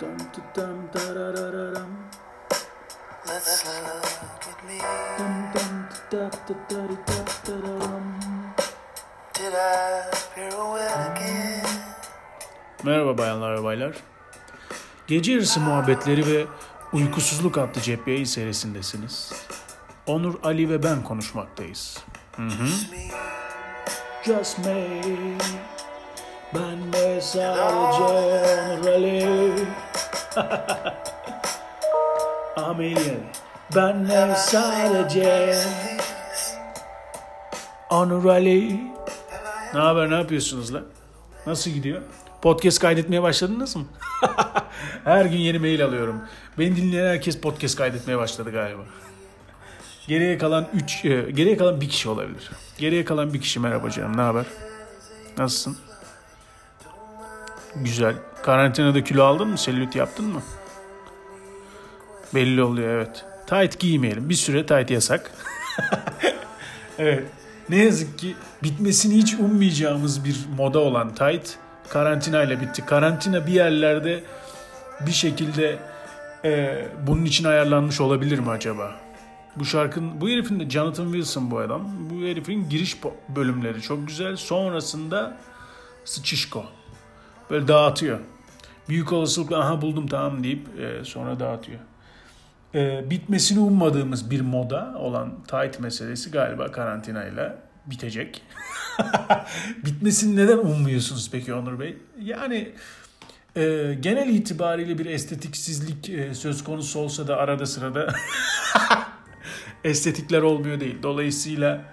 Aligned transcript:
Dum 0.00 0.16
dum 0.54 0.88
dararararam. 0.94 1.90
Let's 3.26 3.66
look 3.66 4.46
at 4.46 4.64
me. 4.64 4.78
Dum 5.18 5.34
dum 5.54 5.86
da 6.12 6.30
da 6.30 6.54
da 6.70 6.82
da 7.08 7.18
dararam. 7.46 8.06
Did 9.34 9.52
I 9.52 10.10
pirouette 10.34 10.94
again? 10.94 11.66
Merhaba 12.84 13.18
bayanlar 13.18 13.58
ve 13.58 13.64
baylar. 13.64 13.96
Gece 15.06 15.32
yarısı 15.32 15.60
muhabbetleri 15.60 16.26
ve 16.26 16.46
uykusuzluk 16.92 17.58
adlı 17.58 17.80
cep 17.80 18.08
yayın 18.08 18.24
serisindesiniz. 18.24 19.32
Onur, 20.06 20.34
Ali 20.42 20.70
ve 20.70 20.82
ben 20.82 21.02
konuşmaktayız. 21.04 21.98
Hı 22.36 22.42
hı. 22.42 22.68
Just 24.24 24.58
me. 24.58 25.00
Ben 26.54 26.92
de 26.92 27.20
sadece 27.20 28.04
Onur 28.04 28.86
Ali. 28.86 29.87
Amelia. 32.56 33.14
Ben 33.76 34.08
de 34.08 34.34
sadece 34.36 35.54
Onur 37.90 38.24
Ali. 38.24 38.80
Ne 39.74 39.80
haber, 39.80 40.10
ne 40.10 40.14
yapıyorsunuz 40.14 40.74
lan? 40.74 40.84
Nasıl 41.46 41.70
gidiyor? 41.70 42.02
Podcast 42.42 42.78
kaydetmeye 42.78 43.22
başladınız 43.22 43.76
mı? 43.76 43.84
Her 45.04 45.24
gün 45.24 45.38
yeni 45.38 45.58
mail 45.58 45.84
alıyorum. 45.84 46.22
Beni 46.58 46.76
dinleyen 46.76 47.06
herkes 47.06 47.40
podcast 47.40 47.76
kaydetmeye 47.76 48.18
başladı 48.18 48.52
galiba. 48.52 48.82
Geriye 50.06 50.38
kalan 50.38 50.66
3 50.74 51.02
geriye 51.02 51.56
kalan 51.56 51.80
bir 51.80 51.88
kişi 51.88 52.08
olabilir. 52.08 52.50
Geriye 52.78 53.04
kalan 53.04 53.34
bir 53.34 53.40
kişi 53.40 53.60
merhaba 53.60 53.90
canım. 53.90 54.16
Ne 54.16 54.20
haber? 54.20 54.44
Nasılsın? 55.38 55.78
Güzel. 57.76 58.14
Karantinada 58.42 59.04
kilo 59.04 59.24
aldın 59.24 59.48
mı? 59.48 59.58
Selülit 59.58 59.96
yaptın 59.96 60.24
mı? 60.26 60.42
Belli 62.34 62.62
oluyor 62.62 62.88
evet. 62.88 63.24
Tight 63.46 63.78
giymeyelim. 63.78 64.28
Bir 64.28 64.34
süre 64.34 64.66
tight 64.66 64.90
yasak. 64.90 65.30
evet. 66.98 67.24
Ne 67.68 67.76
yazık 67.76 68.18
ki 68.18 68.34
bitmesini 68.62 69.14
hiç 69.14 69.34
ummayacağımız 69.34 70.24
bir 70.24 70.36
moda 70.56 70.78
olan 70.78 71.14
tight 71.14 71.50
karantina 71.88 72.42
ile 72.42 72.60
bitti. 72.60 72.86
Karantina 72.86 73.46
bir 73.46 73.52
yerlerde 73.52 74.24
bir 75.06 75.12
şekilde 75.12 75.78
e, 76.44 76.84
bunun 77.06 77.24
için 77.24 77.44
ayarlanmış 77.44 78.00
olabilir 78.00 78.38
mi 78.38 78.50
acaba? 78.50 78.94
Bu 79.56 79.64
şarkının, 79.64 80.20
bu 80.20 80.28
herifin 80.28 80.60
de 80.60 80.70
Jonathan 80.70 81.04
Wilson 81.04 81.50
bu 81.50 81.58
adam. 81.58 81.82
Bu 82.10 82.14
herifin 82.26 82.68
giriş 82.68 82.96
bölümleri 83.28 83.82
çok 83.82 84.08
güzel. 84.08 84.36
Sonrasında 84.36 85.36
sıçışko. 86.04 86.64
Böyle 87.50 87.68
dağıtıyor. 87.68 88.18
Büyük 88.88 89.12
olasılıkla 89.12 89.58
aha 89.58 89.82
buldum 89.82 90.06
tamam 90.06 90.44
deyip 90.44 90.80
e, 90.80 91.04
sonra 91.04 91.40
dağıtıyor. 91.40 91.78
E, 92.74 93.10
bitmesini 93.10 93.60
ummadığımız 93.60 94.30
bir 94.30 94.40
moda 94.40 94.94
olan 94.98 95.34
tight 95.48 95.80
meselesi 95.80 96.30
galiba 96.30 96.72
karantinayla 96.72 97.58
bitecek. 97.86 98.42
Bitmesini 99.84 100.36
neden 100.36 100.58
ummuyorsunuz 100.58 101.28
peki 101.32 101.54
Onur 101.54 101.80
Bey? 101.80 101.96
Yani 102.20 102.72
e, 103.56 103.94
genel 104.00 104.28
itibariyle 104.28 104.98
bir 104.98 105.06
estetiksizlik 105.06 106.10
e, 106.10 106.34
söz 106.34 106.64
konusu 106.64 107.00
olsa 107.00 107.28
da 107.28 107.36
arada 107.36 107.66
sırada 107.66 108.14
estetikler 109.84 110.42
olmuyor 110.42 110.80
değil. 110.80 110.96
Dolayısıyla 111.02 111.84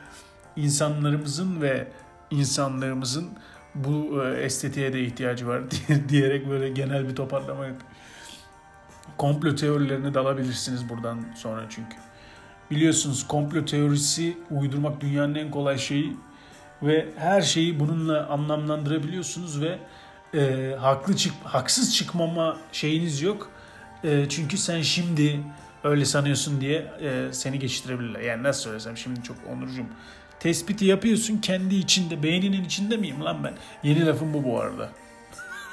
insanlarımızın 0.56 1.62
ve 1.62 1.88
insanlığımızın 2.31 3.30
bu 3.76 4.23
e, 4.23 4.42
estetiğe 4.44 4.94
de 4.94 5.02
ihtiyacı 5.02 5.48
var 5.48 5.62
diye- 5.88 6.09
diyerek 6.09 6.50
böyle 6.50 6.70
genel 6.70 7.08
bir 7.09 7.16
toparlama 7.16 7.66
yap- 7.66 7.81
Komplo 9.18 9.56
teorilerine 9.56 10.14
dalabilirsiniz 10.14 10.90
buradan 10.90 11.26
sonra 11.36 11.62
çünkü. 11.70 11.96
Biliyorsunuz 12.72 13.28
komplo 13.28 13.66
teorisi 13.66 14.38
uydurmak 14.52 15.02
dünyanın 15.02 15.36
en 15.36 15.52
kolay 15.52 15.78
şeyi 15.78 16.18
ve 16.84 17.06
her 17.18 17.41
şeyi 17.41 17.80
bununla 17.80 18.28
anlamlandırabiliyorsunuz 18.28 19.62
ve 19.62 19.80
e, 20.40 20.75
haklı 20.80 21.16
çık 21.16 21.34
haksız 21.44 21.96
çıkmama 21.96 22.57
şeyiniz 22.72 23.22
yok. 23.22 23.50
E, 24.03 24.25
çünkü 24.30 24.57
sen 24.57 24.81
şimdi 24.81 25.40
öyle 25.84 26.06
sanıyorsun 26.06 26.62
diye 26.62 26.92
e, 27.02 27.34
seni 27.34 27.59
geçiştirebilirler. 27.59 28.19
Yani 28.19 28.44
nasıl 28.44 28.62
söylesem 28.63 28.97
şimdi 28.97 29.24
çok 29.24 29.38
onurcum. 29.53 29.88
Tespiti 30.45 30.85
yapıyorsun 30.85 31.38
kendi 31.38 31.75
içinde, 31.75 32.23
beyninin 32.23 32.63
içinde 32.63 32.97
miyim 32.97 33.23
lan 33.23 33.44
ben? 33.44 33.53
Yeni 33.83 34.06
lafım 34.06 34.33
bu 34.33 34.44
bu 34.44 34.59
arada. 34.59 34.89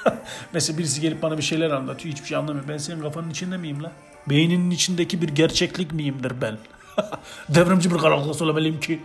Mesela 0.52 0.78
birisi 0.78 1.00
gelip 1.00 1.22
bana 1.22 1.38
bir 1.38 1.42
şeyler 1.42 1.70
anlatıyor, 1.70 2.14
hiçbir 2.14 2.28
şey 2.28 2.36
anlamıyor. 2.36 2.68
Ben 2.68 2.76
senin 2.76 3.00
kafanın 3.00 3.30
içinde 3.30 3.56
miyim 3.56 3.82
lan? 3.82 3.92
Beyninin 4.28 4.70
içindeki 4.70 5.22
bir 5.22 5.28
gerçeklik 5.28 5.92
miyimdir 5.92 6.32
ben? 6.40 6.58
Devrimci 7.48 7.94
bir 7.94 7.98
karakter 7.98 8.46
olabileyim 8.46 8.80
ki 8.80 9.02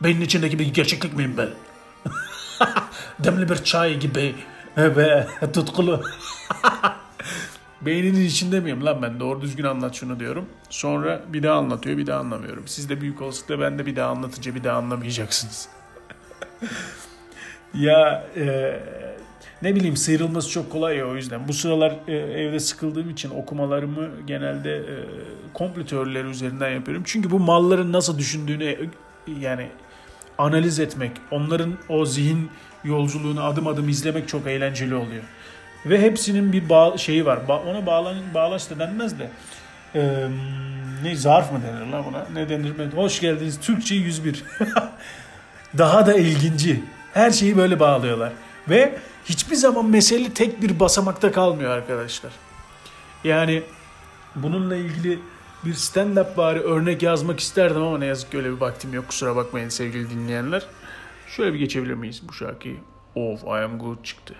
beynin 0.00 0.20
içindeki 0.20 0.58
bir 0.58 0.74
gerçeklik 0.74 1.16
miyim 1.16 1.34
ben? 1.36 1.48
Demli 3.24 3.48
bir 3.48 3.64
çay 3.64 3.98
gibi 3.98 4.34
ve 4.76 5.26
tutkulu. 5.52 6.04
Beyninin 7.86 8.24
içinde 8.24 8.60
miyim 8.60 8.84
lan 8.84 9.02
ben? 9.02 9.20
Doğru 9.20 9.40
düzgün 9.40 9.64
anlat 9.64 9.94
şunu 9.94 10.20
diyorum. 10.20 10.46
Sonra 10.70 11.22
bir 11.32 11.42
daha 11.42 11.58
anlatıyor, 11.58 11.98
bir 11.98 12.06
daha 12.06 12.20
anlamıyorum. 12.20 12.64
Siz 12.66 12.88
de 12.88 13.00
büyük 13.00 13.22
olasılıkla 13.22 13.60
ben 13.60 13.78
de 13.78 13.86
bir 13.86 13.96
daha 13.96 14.10
anlatınca 14.10 14.54
bir 14.54 14.64
daha 14.64 14.78
anlamayacaksınız. 14.78 15.68
ya 17.74 18.24
e, 18.36 18.76
ne 19.62 19.74
bileyim 19.74 19.96
sıyrılması 19.96 20.50
çok 20.50 20.72
kolay 20.72 20.96
ya 20.96 21.08
o 21.08 21.16
yüzden. 21.16 21.48
Bu 21.48 21.52
sıralar 21.52 21.94
e, 22.08 22.12
evde 22.12 22.60
sıkıldığım 22.60 23.10
için 23.10 23.30
okumalarımı 23.30 24.08
genelde 24.26 24.76
e, 24.76 24.94
komplo 25.54 25.84
teorileri 25.84 26.28
üzerinden 26.28 26.70
yapıyorum. 26.70 27.02
Çünkü 27.06 27.30
bu 27.30 27.38
malların 27.38 27.92
nasıl 27.92 28.18
düşündüğünü 28.18 28.64
e, 28.64 28.78
yani 29.40 29.68
analiz 30.38 30.80
etmek, 30.80 31.12
onların 31.30 31.72
o 31.88 32.04
zihin 32.06 32.50
yolculuğunu 32.84 33.44
adım 33.44 33.66
adım 33.66 33.88
izlemek 33.88 34.28
çok 34.28 34.46
eğlenceli 34.46 34.94
oluyor. 34.94 35.22
Ve 35.86 36.00
hepsinin 36.02 36.52
bir 36.52 36.68
bağ, 36.68 36.98
şeyi 36.98 37.26
var. 37.26 37.38
Ba- 37.48 37.70
ona 37.70 37.86
bağlan 37.86 38.16
bağlaç 38.34 38.70
da 38.70 38.78
denmez 38.78 39.18
de. 39.18 39.30
e, 39.94 40.28
ne 41.02 41.16
zarf 41.16 41.52
mı 41.52 41.60
denir 41.62 41.92
lan 41.92 42.04
buna? 42.08 42.26
Ne 42.34 42.48
denir? 42.48 42.72
Hoş 42.94 43.20
geldiniz. 43.20 43.60
Türkçe 43.60 43.94
101. 43.94 44.44
Daha 45.78 46.06
da 46.06 46.14
ilginci. 46.14 46.84
Her 47.14 47.30
şeyi 47.30 47.56
böyle 47.56 47.80
bağlıyorlar. 47.80 48.32
Ve 48.68 48.98
hiçbir 49.24 49.56
zaman 49.56 49.86
mesele 49.86 50.30
tek 50.30 50.62
bir 50.62 50.80
basamakta 50.80 51.32
kalmıyor 51.32 51.70
arkadaşlar. 51.70 52.32
Yani 53.24 53.62
bununla 54.36 54.76
ilgili 54.76 55.18
bir 55.64 55.74
stand-up 55.74 56.36
bari 56.36 56.60
örnek 56.60 57.02
yazmak 57.02 57.40
isterdim 57.40 57.82
ama 57.82 57.98
ne 57.98 58.06
yazık 58.06 58.30
ki 58.30 58.36
öyle 58.36 58.50
bir 58.50 58.60
vaktim 58.60 58.94
yok. 58.94 59.08
Kusura 59.08 59.36
bakmayın 59.36 59.68
sevgili 59.68 60.10
dinleyenler. 60.10 60.62
Şöyle 61.28 61.54
bir 61.54 61.58
geçebilir 61.58 61.94
miyiz 61.94 62.22
bu 62.28 62.32
şarkıyı? 62.32 62.76
Of 63.14 63.44
I 63.44 63.46
am 63.64 63.78
good 63.78 64.04
çıktı. 64.04 64.34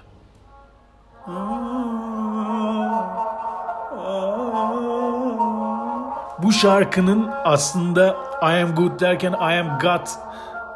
Bu 6.38 6.52
şarkının 6.52 7.30
aslında 7.44 8.16
I 8.42 8.62
am 8.62 8.74
good 8.74 9.00
derken 9.00 9.32
I 9.32 9.60
am 9.60 9.78
God 9.78 10.06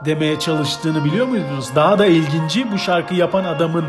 demeye 0.05 0.39
çalıştığını 0.39 1.05
biliyor 1.05 1.27
muydunuz? 1.27 1.75
Daha 1.75 1.99
da 1.99 2.07
ilginci 2.07 2.73
bu 2.73 2.79
şarkı 2.79 3.15
yapan 3.15 3.45
adamın 3.45 3.85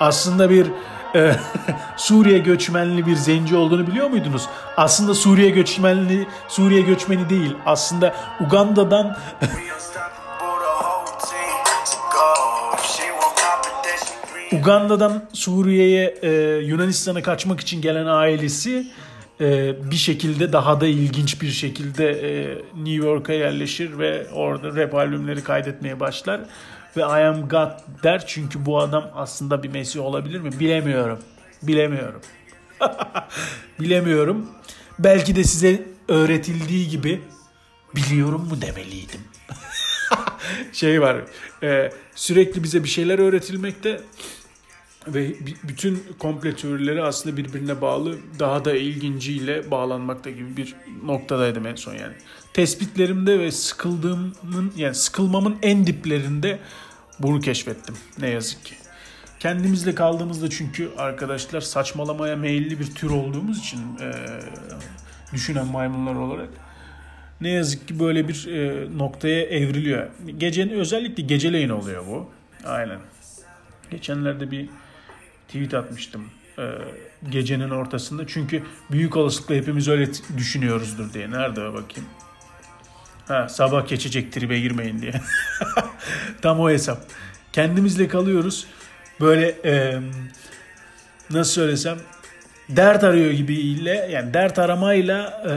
aslında 0.00 0.50
bir 0.50 0.66
e, 1.14 1.36
Suriye 1.96 2.38
göçmenli 2.38 3.06
bir 3.06 3.16
zenci 3.16 3.56
olduğunu 3.56 3.86
biliyor 3.86 4.10
muydunuz? 4.10 4.48
Aslında 4.76 5.14
Suriye 5.14 5.50
göçmenli 5.50 6.28
Suriye 6.48 6.80
göçmeni 6.80 7.30
değil. 7.30 7.56
Aslında 7.66 8.14
Uganda'dan 8.40 9.16
Uganda'dan 14.52 15.28
Suriye'ye 15.32 16.14
e, 16.22 16.30
Yunanistan'a 16.64 17.22
kaçmak 17.22 17.60
için 17.60 17.80
gelen 17.80 18.06
ailesi 18.06 18.86
e, 19.40 19.74
bir 19.90 19.96
şekilde 19.96 20.52
daha 20.52 20.80
da 20.80 20.86
ilginç 20.86 21.42
bir 21.42 21.50
şekilde 21.50 22.10
e, 22.10 22.54
New 22.74 23.06
York'a 23.06 23.32
yerleşir 23.32 23.98
ve 23.98 24.26
orada 24.32 24.76
rap 24.76 24.94
albümleri 24.94 25.44
kaydetmeye 25.44 26.00
başlar. 26.00 26.40
Ve 26.96 27.00
I 27.00 27.04
am 27.04 27.48
God 27.48 27.70
der 28.02 28.26
çünkü 28.26 28.66
bu 28.66 28.78
adam 28.78 29.10
aslında 29.14 29.62
bir 29.62 29.68
Mesih 29.68 30.00
olabilir 30.00 30.40
mi? 30.40 30.50
Bilemiyorum. 30.60 31.18
Bilemiyorum. 31.62 32.20
Bilemiyorum. 33.80 34.50
Belki 34.98 35.36
de 35.36 35.44
size 35.44 35.82
öğretildiği 36.08 36.88
gibi 36.88 37.22
biliyorum 37.96 38.48
mu 38.48 38.62
demeliydim 38.62 39.20
şey 40.72 41.00
var 41.00 41.16
e, 41.62 41.90
sürekli 42.14 42.62
bize 42.62 42.84
bir 42.84 42.88
şeyler 42.88 43.18
öğretilmekte 43.18 44.00
ve 45.08 45.34
bütün 45.62 46.04
komple 46.18 46.56
teorileri 46.56 47.02
aslında 47.02 47.36
birbirine 47.36 47.80
bağlı 47.80 48.16
daha 48.38 48.64
da 48.64 48.74
ilginciyle 48.74 49.70
bağlanmakta 49.70 50.30
gibi 50.30 50.56
bir 50.56 50.74
noktadaydım 51.04 51.66
en 51.66 51.74
son 51.74 51.94
yani. 51.94 52.14
Tespitlerimde 52.52 53.38
ve 53.38 53.50
sıkıldığımın 53.50 54.72
yani 54.76 54.94
sıkılmamın 54.94 55.56
en 55.62 55.86
diplerinde 55.86 56.58
bunu 57.18 57.40
keşfettim 57.40 57.94
ne 58.18 58.28
yazık 58.28 58.64
ki. 58.64 58.74
kendimizle 59.40 59.94
kaldığımızda 59.94 60.50
çünkü 60.50 60.90
arkadaşlar 60.98 61.60
saçmalamaya 61.60 62.36
meyilli 62.36 62.80
bir 62.80 62.94
tür 62.94 63.10
olduğumuz 63.10 63.58
için 63.58 63.78
e, 63.78 64.12
düşünen 65.32 65.66
maymunlar 65.66 66.14
olarak 66.14 66.48
ne 67.40 67.50
yazık 67.50 67.88
ki 67.88 68.00
böyle 68.00 68.28
bir 68.28 68.46
e, 68.46 68.88
noktaya 68.98 69.42
evriliyor. 69.42 70.06
Gecenin 70.38 70.78
özellikle 70.78 71.22
geceleyin 71.22 71.68
oluyor 71.68 72.06
bu. 72.06 72.30
Aynen. 72.64 72.98
Geçenlerde 73.90 74.50
bir 74.50 74.68
tweet 75.48 75.74
atmıştım. 75.74 76.24
E, 76.58 76.64
gecenin 77.30 77.70
ortasında. 77.70 78.26
Çünkü 78.26 78.62
büyük 78.90 79.16
olasılıkla 79.16 79.54
hepimiz 79.54 79.88
öyle 79.88 80.08
düşünüyoruzdur 80.36 81.12
diye. 81.12 81.30
Nerede 81.30 81.60
bakayım? 81.60 82.08
Ha, 83.28 83.48
sabah 83.48 83.88
geçecek 83.88 84.32
tribe 84.32 84.60
girmeyin 84.60 85.02
diye. 85.02 85.12
Tam 86.42 86.60
o 86.60 86.70
hesap. 86.70 86.98
Kendimizle 87.52 88.08
kalıyoruz. 88.08 88.66
Böyle 89.20 89.48
e, 89.64 90.00
nasıl 91.30 91.52
söylesem 91.52 91.98
dert 92.68 93.04
arıyor 93.04 93.30
gibiyle 93.30 94.08
yani 94.12 94.34
dert 94.34 94.58
aramayla 94.58 95.42
e, 95.48 95.52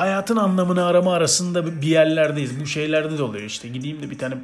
hayatın 0.00 0.36
anlamını 0.36 0.84
arama 0.84 1.14
arasında 1.14 1.82
bir 1.82 1.86
yerlerdeyiz. 1.86 2.60
Bu 2.60 2.66
şeylerde 2.66 3.18
de 3.18 3.22
oluyor 3.22 3.44
işte. 3.44 3.68
Gideyim 3.68 4.02
de 4.02 4.10
bir 4.10 4.18
tane 4.18 4.34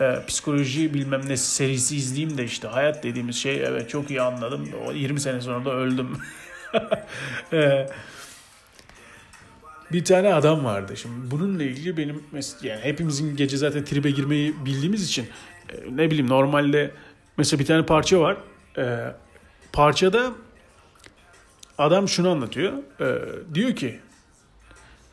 e, 0.00 0.18
psikoloji 0.26 0.94
bilmem 0.94 1.28
ne 1.28 1.36
serisi 1.36 1.96
izleyeyim 1.96 2.38
de 2.38 2.44
işte 2.44 2.68
hayat 2.68 3.04
dediğimiz 3.04 3.36
şey 3.36 3.64
evet 3.64 3.90
çok 3.90 4.10
iyi 4.10 4.22
anladım. 4.22 4.68
O 4.86 4.92
20 4.92 5.20
sene 5.20 5.40
sonra 5.40 5.64
da 5.64 5.70
öldüm. 5.74 6.18
e, 7.52 7.86
bir 9.92 10.04
tane 10.04 10.34
adam 10.34 10.64
vardı. 10.64 10.96
Şimdi 10.96 11.30
bununla 11.30 11.62
ilgili 11.62 11.96
benim 11.96 12.24
yani 12.62 12.80
hepimizin 12.80 13.36
gece 13.36 13.56
zaten 13.56 13.84
tribe 13.84 14.10
girmeyi 14.10 14.54
bildiğimiz 14.64 15.04
için 15.04 15.28
e, 15.68 15.96
ne 15.96 16.10
bileyim 16.10 16.28
normalde 16.28 16.90
mesela 17.36 17.60
bir 17.60 17.66
tane 17.66 17.86
parça 17.86 18.20
var. 18.20 18.36
E, 18.78 19.14
parçada 19.72 20.32
adam 21.78 22.08
şunu 22.08 22.30
anlatıyor. 22.30 22.72
E, 23.00 23.18
diyor 23.54 23.76
ki 23.76 24.00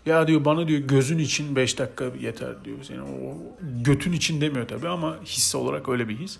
ya 0.07 0.27
diyor 0.27 0.45
bana 0.45 0.67
diyor 0.67 0.79
gözün 0.79 1.17
için 1.17 1.55
5 1.55 1.79
dakika 1.79 2.05
yeter 2.19 2.65
diyor. 2.65 2.77
Yani 2.89 3.01
o 3.01 3.37
götün 3.83 4.11
için 4.11 4.41
demiyor 4.41 4.67
tabii 4.67 4.87
ama 4.87 5.17
his 5.25 5.55
olarak 5.55 5.89
öyle 5.89 6.09
bir 6.09 6.17
his. 6.17 6.39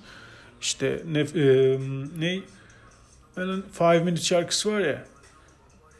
İşte 0.61 1.03
ne 1.07 1.19
e, 1.19 1.79
ne 2.19 2.39
Alan 3.37 3.63
Five 3.71 3.99
Minutes 3.99 4.25
şarkısı 4.25 4.71
var 4.71 4.79
ya. 4.79 5.05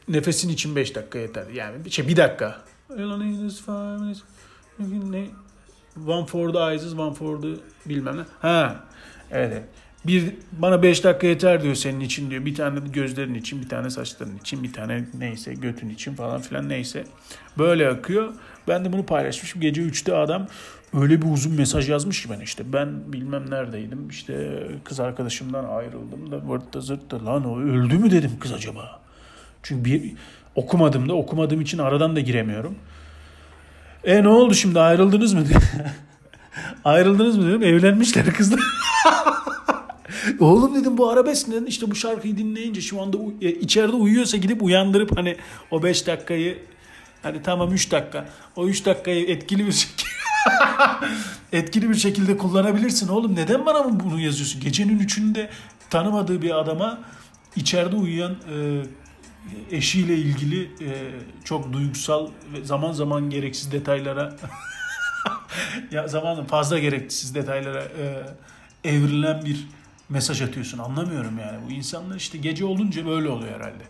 Nefesin 0.08 0.50
için 0.50 0.76
5 0.76 0.96
dakika 0.96 1.20
yeter. 1.20 1.48
Yani 1.54 1.86
bir 1.86 1.90
şey 1.90 2.08
bir 2.08 2.16
dakika. 2.16 2.62
Alan 2.90 3.22
is 3.22 3.62
five? 3.62 4.16
One 6.08 6.26
for 6.26 6.54
the 6.54 6.60
eyes, 6.60 6.94
one 6.94 7.14
for 7.14 7.42
the 7.42 7.48
bilmem 7.86 8.18
ne. 8.18 8.22
Ha. 8.40 8.86
Evet. 9.32 9.52
evet. 9.54 9.64
Bir 10.08 10.36
bana 10.52 10.84
5 10.84 11.04
dakika 11.04 11.28
yeter 11.28 11.64
diyor 11.64 11.76
senin 11.76 12.00
için 12.00 12.30
diyor. 12.30 12.46
Bir 12.46 12.56
tane 12.56 12.80
gözlerin 12.94 13.34
için, 13.34 13.62
bir 13.62 13.70
tane 13.70 13.90
saçların 13.90 14.38
için, 14.38 14.64
bir 14.64 14.74
tane 14.74 15.06
neyse 15.18 15.54
götün 15.54 15.90
için 15.90 16.14
falan 16.14 16.42
filan 16.42 16.70
neyse. 16.70 17.04
Böyle 17.58 17.90
akıyor. 17.90 18.34
Ben 18.68 18.86
de 18.86 18.94
bunu 18.94 19.06
paylaşmışım. 19.06 19.62
Gece 19.62 19.82
3'te 19.82 20.16
adam 20.16 20.48
öyle 20.94 21.22
bir 21.22 21.32
uzun 21.32 21.54
mesaj 21.54 21.90
yazmış 21.90 22.24
ki 22.24 22.30
ben 22.30 22.40
işte 22.40 22.74
ben 22.74 23.14
bilmem 23.14 23.50
neredeydim. 23.50 24.10
İşte 24.10 24.64
kız 24.84 25.00
arkadaşımdan 25.00 25.66
ayrıldım 25.66 26.32
da 26.32 26.50
vırtta 26.50 26.82
zırtta 26.82 27.26
lan 27.26 27.46
o 27.46 27.60
öldü 27.60 27.98
mü 27.98 28.12
dedim 28.12 28.32
kız 28.40 28.54
acaba. 28.54 29.00
Çünkü 29.64 29.86
bir 29.86 30.14
okumadım 30.56 31.10
da 31.10 31.14
okumadığım 31.14 31.62
için 31.62 31.78
aradan 31.78 32.16
da 32.16 32.20
giremiyorum. 32.20 32.76
E 34.04 34.24
ne 34.24 34.28
oldu 34.28 34.54
şimdi 34.54 34.80
ayrıldınız 34.80 35.34
mı 35.34 35.44
ayrıldınız 36.86 37.38
mı 37.38 37.48
dedim 37.48 37.64
evlenmişler 37.64 38.34
kızlar. 38.34 38.77
Oğlum 40.40 40.76
dedim 40.76 40.98
bu 40.98 41.10
arabesk 41.10 41.48
neden 41.48 41.66
işte 41.66 41.92
bu 41.92 41.96
şarkıyı 41.96 42.38
dinleyince 42.38 42.82
şu 42.82 43.02
anda 43.02 43.18
e, 43.42 43.52
içeride 43.52 43.96
uyuyorsa 43.96 44.38
gidip 44.38 44.64
uyandırıp 44.64 45.18
hani 45.18 45.38
o 45.72 45.84
5 45.84 46.08
dakikayı 46.08 46.60
hani 47.24 47.42
tamam 47.44 47.74
3 47.74 47.92
dakika 47.92 48.30
o 48.56 48.68
3 48.68 48.86
dakikayı 48.86 49.26
etkili 49.30 49.68
bir 49.68 49.72
şekilde 49.72 50.08
etkili 51.52 51.90
bir 51.90 51.96
şekilde 51.96 52.38
kullanabilirsin 52.38 53.08
oğlum. 53.08 53.36
Neden 53.36 53.66
bana 53.66 54.00
bunu 54.00 54.20
yazıyorsun? 54.20 54.62
Gecenin 54.62 55.00
üçünde 55.00 55.50
tanımadığı 55.90 56.42
bir 56.42 56.60
adama 56.60 57.00
içeride 57.56 57.96
uyuyan 57.96 58.32
e, 58.32 58.84
eşiyle 59.72 60.18
ilgili 60.18 60.64
e, 60.64 61.12
çok 61.44 61.74
duygusal 61.74 62.28
ve 62.54 62.66
zaman 62.66 62.92
zaman 62.92 63.30
gereksiz 63.30 63.72
detaylara 63.72 64.36
ya 65.92 66.08
zaman 66.08 66.46
fazla 66.46 66.80
gereksiz 66.80 67.36
detaylara 67.36 67.84
e, 67.84 68.26
evrilen 68.84 69.46
bir 69.46 69.68
mesaj 70.10 70.42
atıyorsun. 70.42 70.78
Anlamıyorum 70.78 71.40
yani. 71.40 71.58
Bu 71.68 71.72
insanlar 71.72 72.16
işte 72.16 72.38
gece 72.38 72.66
olunca 72.66 73.06
böyle 73.06 73.30
oluyor 73.30 73.54
herhalde. 73.54 73.84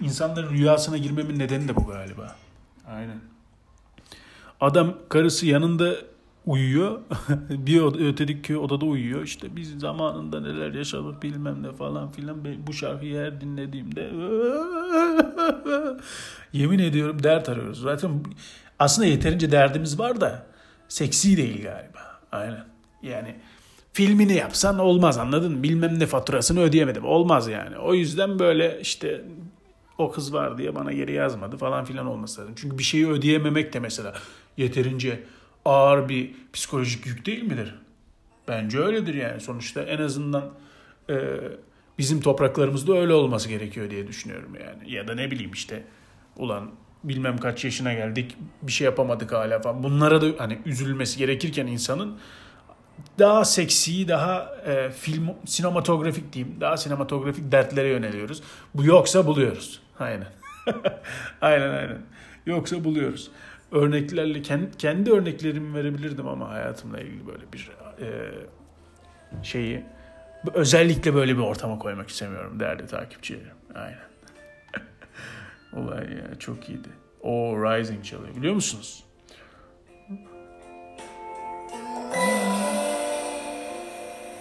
İnsanların 0.00 0.50
rüyasına 0.50 0.96
girmemin 0.96 1.38
nedeni 1.38 1.68
de 1.68 1.76
bu 1.76 1.86
galiba. 1.86 2.36
Aynen. 2.86 3.20
Adam 4.60 4.94
karısı 5.08 5.46
yanında 5.46 5.96
uyuyor. 6.46 7.00
bir 7.50 7.80
oda, 7.80 7.98
ötedeki 7.98 8.56
odada 8.56 8.84
uyuyor. 8.84 9.22
İşte 9.22 9.56
biz 9.56 9.78
zamanında 9.78 10.40
neler 10.40 10.74
yaşadık 10.74 11.22
bilmem 11.22 11.62
ne 11.62 11.72
falan 11.72 12.10
filan. 12.10 12.44
Ben 12.44 12.66
bu 12.66 12.72
şarkıyı 12.72 13.18
her 13.18 13.40
dinlediğimde 13.40 14.00
yemin 16.52 16.78
ediyorum 16.78 17.22
dert 17.22 17.48
arıyoruz. 17.48 17.80
Zaten 17.80 18.10
aslında 18.78 19.08
yeterince 19.08 19.50
derdimiz 19.50 19.98
var 19.98 20.20
da 20.20 20.46
seksi 20.88 21.36
değil 21.36 21.62
galiba. 21.62 22.20
Aynen. 22.32 22.64
Yani 23.02 23.36
filmini 23.92 24.34
yapsan 24.34 24.78
olmaz 24.78 25.18
anladın 25.18 25.52
mı? 25.52 25.62
Bilmem 25.62 25.98
ne 25.98 26.06
faturasını 26.06 26.60
ödeyemedim. 26.60 27.04
Olmaz 27.04 27.48
yani. 27.48 27.78
O 27.78 27.94
yüzden 27.94 28.38
böyle 28.38 28.80
işte 28.80 29.24
o 29.98 30.12
kız 30.12 30.32
var 30.32 30.58
diye 30.58 30.74
bana 30.74 30.92
geri 30.92 31.12
yazmadı 31.12 31.56
falan 31.56 31.84
filan 31.84 32.06
olması 32.06 32.40
lazım. 32.40 32.54
Çünkü 32.56 32.78
bir 32.78 32.82
şeyi 32.82 33.08
ödeyememek 33.08 33.72
de 33.72 33.80
mesela 33.80 34.14
yeterince 34.56 35.22
ağır 35.64 36.08
bir 36.08 36.30
psikolojik 36.52 37.06
yük 37.06 37.26
değil 37.26 37.42
midir? 37.42 37.74
Bence 38.48 38.78
öyledir 38.78 39.14
yani. 39.14 39.40
Sonuçta 39.40 39.82
en 39.82 39.98
azından 39.98 40.50
e, 41.10 41.38
bizim 41.98 42.20
topraklarımızda 42.20 42.96
öyle 42.96 43.14
olması 43.14 43.48
gerekiyor 43.48 43.90
diye 43.90 44.06
düşünüyorum 44.06 44.54
yani. 44.54 44.92
Ya 44.92 45.08
da 45.08 45.14
ne 45.14 45.30
bileyim 45.30 45.52
işte 45.52 45.84
ulan 46.36 46.70
bilmem 47.04 47.38
kaç 47.38 47.64
yaşına 47.64 47.92
geldik 47.92 48.36
bir 48.62 48.72
şey 48.72 48.84
yapamadık 48.84 49.32
hala 49.32 49.60
falan. 49.60 49.82
Bunlara 49.82 50.22
da 50.22 50.26
hani 50.38 50.58
üzülmesi 50.66 51.18
gerekirken 51.18 51.66
insanın 51.66 52.18
daha 53.18 53.44
seksi, 53.44 54.08
daha 54.08 54.56
e, 54.66 54.90
film 54.90 55.30
sinematografik 55.46 56.32
diyeyim, 56.32 56.60
daha 56.60 56.76
sinematografik 56.76 57.52
dertlere 57.52 57.88
yöneliyoruz. 57.88 58.42
Bu 58.74 58.84
yoksa 58.84 59.26
buluyoruz. 59.26 59.82
Aynen. 59.98 60.28
aynen 61.40 61.70
aynen. 61.70 61.98
Yoksa 62.46 62.84
buluyoruz. 62.84 63.30
Örneklerle 63.72 64.42
kendi, 64.42 64.76
kendi 64.78 65.12
örneklerimi 65.12 65.74
verebilirdim 65.74 66.28
ama 66.28 66.48
hayatımla 66.48 67.00
ilgili 67.00 67.26
böyle 67.26 67.52
bir 67.52 67.70
e, 68.00 68.08
şeyi 69.42 69.84
özellikle 70.54 71.14
böyle 71.14 71.36
bir 71.36 71.42
ortama 71.42 71.78
koymak 71.78 72.08
istemiyorum 72.08 72.60
değerli 72.60 72.86
takipçilerim. 72.86 73.56
Aynen. 73.74 74.10
Olay 75.84 76.12
ya 76.12 76.38
çok 76.38 76.68
iyiydi. 76.68 76.88
O 77.22 77.56
Rising 77.56 78.04
çalıyor 78.04 78.36
biliyor 78.36 78.54
musunuz? 78.54 79.04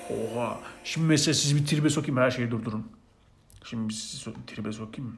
Oha. 0.10 0.60
Şimdi 0.84 1.08
mesela 1.08 1.34
sizi 1.34 1.56
bir 1.56 1.66
tribe 1.66 1.89
sokayım 1.89 2.18
her 2.18 2.32
şeyi 2.32 2.51
durdurun. 2.51 2.92
Şimdi 3.63 3.89
bir 3.89 3.94
sizi 3.94 4.34
tribe 4.48 4.72
sokayım? 4.72 5.18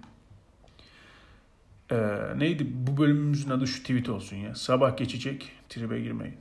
Ee, 1.92 1.98
neydi 2.38 2.68
bu 2.74 2.98
bölümümüzün 2.98 3.50
adı 3.50 3.68
şu 3.68 3.82
tweet 3.82 4.10
olsun 4.10 4.36
ya. 4.36 4.56
Sabah 4.56 4.98
geçecek 4.98 5.52
tribe 5.70 6.02
girmeyin. 6.02 6.36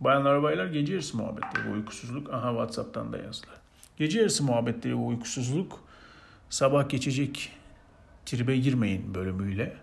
Bayanlar 0.00 0.42
baylar 0.42 0.66
gece 0.66 0.92
yarısı 0.92 1.16
muhabbetleri 1.16 1.68
ve 1.68 1.72
uykusuzluk. 1.72 2.30
Aha 2.34 2.50
Whatsapp'tan 2.50 3.12
da 3.12 3.18
yazdılar. 3.18 3.56
Gece 3.96 4.18
yarısı 4.18 4.44
muhabbetleri 4.44 4.92
ve 4.92 5.00
uykusuzluk. 5.00 5.80
Sabah 6.50 6.88
geçecek 6.88 7.52
tribe 8.26 8.56
girmeyin 8.56 9.14
bölümüyle. 9.14 9.76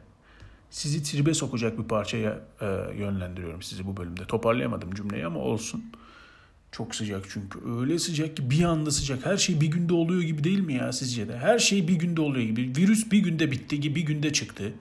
Sizi 0.70 1.04
tribe 1.04 1.34
sokacak 1.34 1.80
bir 1.80 1.84
parçaya 1.84 2.40
e, 2.62 2.66
yönlendiriyorum 2.96 3.62
sizi 3.62 3.88
bu 3.88 3.98
bölümde. 3.98 4.26
Toparlayamadım 4.26 4.94
cümleyi 4.94 5.26
ama 5.26 5.40
olsun. 5.40 5.84
Çok 6.78 6.96
sıcak 6.96 7.26
çünkü. 7.30 7.60
Öyle 7.80 8.00
sıcak 8.00 8.38
ki 8.38 8.50
bir 8.50 8.64
anda 8.64 8.92
sıcak. 8.92 9.26
Her 9.26 9.38
şey 9.38 9.62
bir 9.62 9.68
günde 9.68 9.94
oluyor 9.94 10.22
gibi 10.22 10.44
değil 10.44 10.60
mi 10.60 10.74
ya 10.74 10.92
sizce 10.92 11.28
de? 11.28 11.38
Her 11.38 11.60
şey 11.60 11.88
bir 11.88 11.94
günde 11.94 12.22
oluyor 12.22 12.46
gibi. 12.46 12.72
Virüs 12.78 13.12
bir 13.12 13.20
günde 13.20 13.52
bitti 13.52 13.80
gibi 13.80 13.96
bir 13.96 14.06
günde 14.06 14.34
çıktı. 14.34 14.74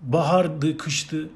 Bahardı, 0.00 0.76
kıştı. 0.76 1.28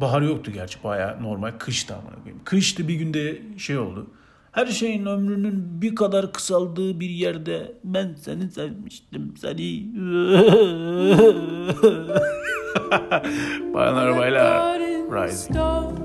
Bahar 0.00 0.22
yoktu 0.22 0.50
gerçi 0.50 0.84
bayağı 0.84 1.22
normal 1.22 1.52
kıştı 1.58 1.94
ama. 1.94 2.10
Kıştı 2.44 2.88
bir 2.88 2.94
günde 2.94 3.42
şey 3.58 3.78
oldu. 3.78 4.06
Her 4.52 4.66
şeyin 4.66 5.06
ömrünün 5.06 5.82
bir 5.82 5.94
kadar 5.94 6.32
kısaldığı 6.32 7.00
bir 7.00 7.10
yerde 7.10 7.72
ben 7.84 8.14
seni 8.20 8.50
sevmiştim 8.50 9.34
seni. 9.36 9.94
Bayanlar 13.74 14.16
baylar. 14.16 14.80
Rising. 14.80 16.03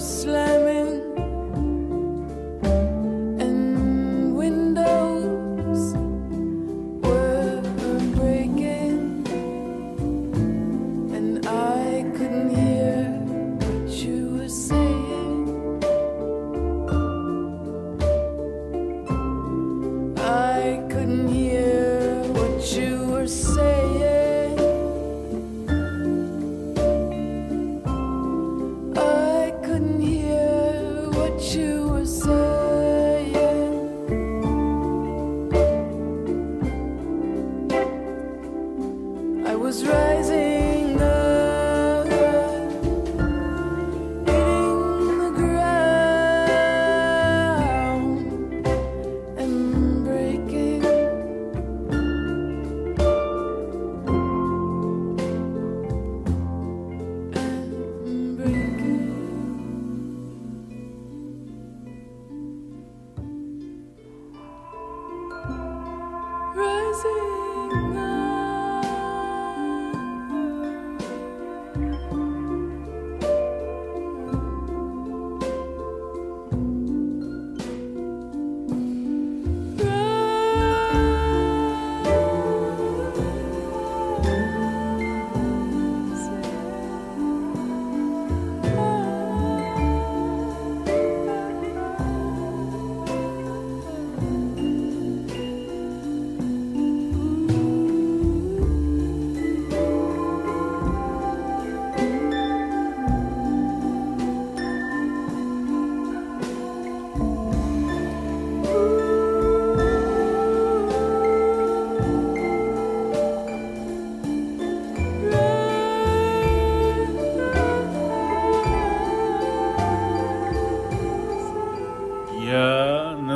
slow. 0.00 0.53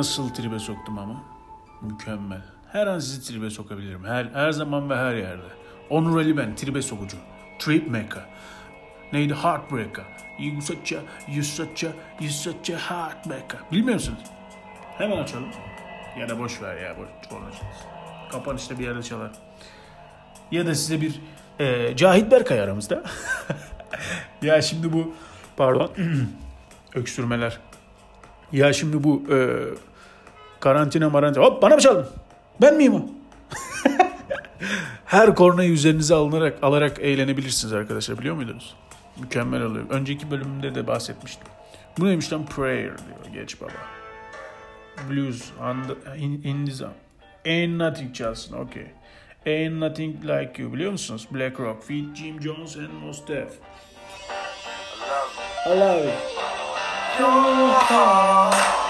Nasıl 0.09 0.29
tribe 0.29 0.59
soktum 0.59 0.97
ama? 0.97 1.23
Mükemmel. 1.81 2.41
Her 2.71 2.87
an 2.87 2.99
sizi 2.99 3.27
tribe 3.27 3.49
sokabilirim. 3.49 4.05
Her, 4.05 4.25
her 4.25 4.51
zaman 4.51 4.89
ve 4.89 4.95
her 4.95 5.15
yerde. 5.15 5.43
Onur 5.89 6.19
Ali 6.19 6.37
ben, 6.37 6.55
tribe 6.55 6.81
sokucu. 6.81 7.17
Trip 7.59 7.89
maker. 7.91 8.25
Neydi? 9.13 9.33
Heartbreaker. 9.33 10.05
You 10.39 10.61
such 10.61 10.93
a, 10.93 10.99
you 11.27 11.43
such 11.43 11.83
a, 11.83 11.87
you 12.19 12.29
such 12.29 12.69
a 12.69 12.77
heartbreaker. 12.77 13.59
Bilmiyor 13.71 13.93
musunuz? 13.93 14.19
Hemen 14.97 15.17
açalım. 15.17 15.49
Ya 16.19 16.29
da 16.29 16.39
boş 16.39 16.61
ver 16.61 16.77
ya. 16.77 16.97
Boş, 16.97 17.29
konuşuruz. 17.29 17.85
Kapanışta 18.31 18.79
bir 18.79 18.83
yerde 18.83 19.03
çalar. 19.03 19.31
Ya 20.51 20.65
da 20.65 20.75
size 20.75 21.01
bir 21.01 21.21
e, 21.59 21.95
Cahit 21.95 22.31
Berkay 22.31 22.61
aramızda. 22.61 23.03
ya 24.41 24.61
şimdi 24.61 24.93
bu 24.93 25.13
pardon 25.57 25.91
öksürmeler. 26.95 27.59
Ya 28.51 28.73
şimdi 28.73 29.03
bu 29.03 29.23
e, 29.31 29.37
karantina 30.59 31.09
marantina. 31.09 31.45
Hop 31.45 31.61
bana 31.61 31.75
mı 31.75 31.81
çaldın? 31.81 32.07
Ben 32.61 32.75
miyim 32.75 32.95
o? 32.95 33.01
Her 35.05 35.35
kornayı 35.35 35.71
üzerinize 35.71 36.15
alınarak 36.15 36.63
alarak 36.63 36.99
eğlenebilirsiniz 36.99 37.73
arkadaşlar 37.73 38.19
biliyor 38.19 38.35
muydunuz? 38.35 38.75
Mükemmel 39.17 39.61
oluyor. 39.61 39.85
Önceki 39.89 40.31
bölümümde 40.31 40.75
de 40.75 40.87
bahsetmiştim. 40.87 41.47
Bu 41.99 42.05
neymiş 42.05 42.33
lan? 42.33 42.45
Prayer 42.45 42.83
diyor. 42.83 43.33
Geç 43.33 43.61
baba. 43.61 43.71
Blues 45.09 45.51
the, 45.87 46.17
in, 46.17 46.41
in 46.43 46.65
the 46.65 46.71
zone. 46.71 46.93
Ain't 47.45 47.77
nothing 47.81 48.15
çalsın. 48.15 48.53
Okay. 48.53 48.85
Ain't 49.45 49.79
nothing 49.79 50.25
like 50.25 50.61
you. 50.61 50.73
Biliyor 50.73 50.91
musunuz? 50.91 51.27
Black 51.31 51.59
Rock. 51.59 51.83
Feat 51.83 52.15
Jim 52.15 52.41
Jones 52.41 52.77
and 52.77 52.93
Mos 53.03 53.27
Def. 53.27 53.49
I 55.65 55.69
love 55.69 56.05
it. 56.05 56.13
Your 57.19 57.73
heart 57.73 58.88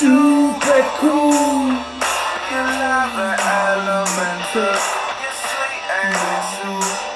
super 0.00 0.82
cool. 0.96 1.68
Your 2.48 2.66
love 2.80 3.16
and 3.20 3.40
elemental. 3.68 4.72
You're 5.20 5.36
sweet 5.44 5.84
and 6.00 6.16
you're. 6.24 7.10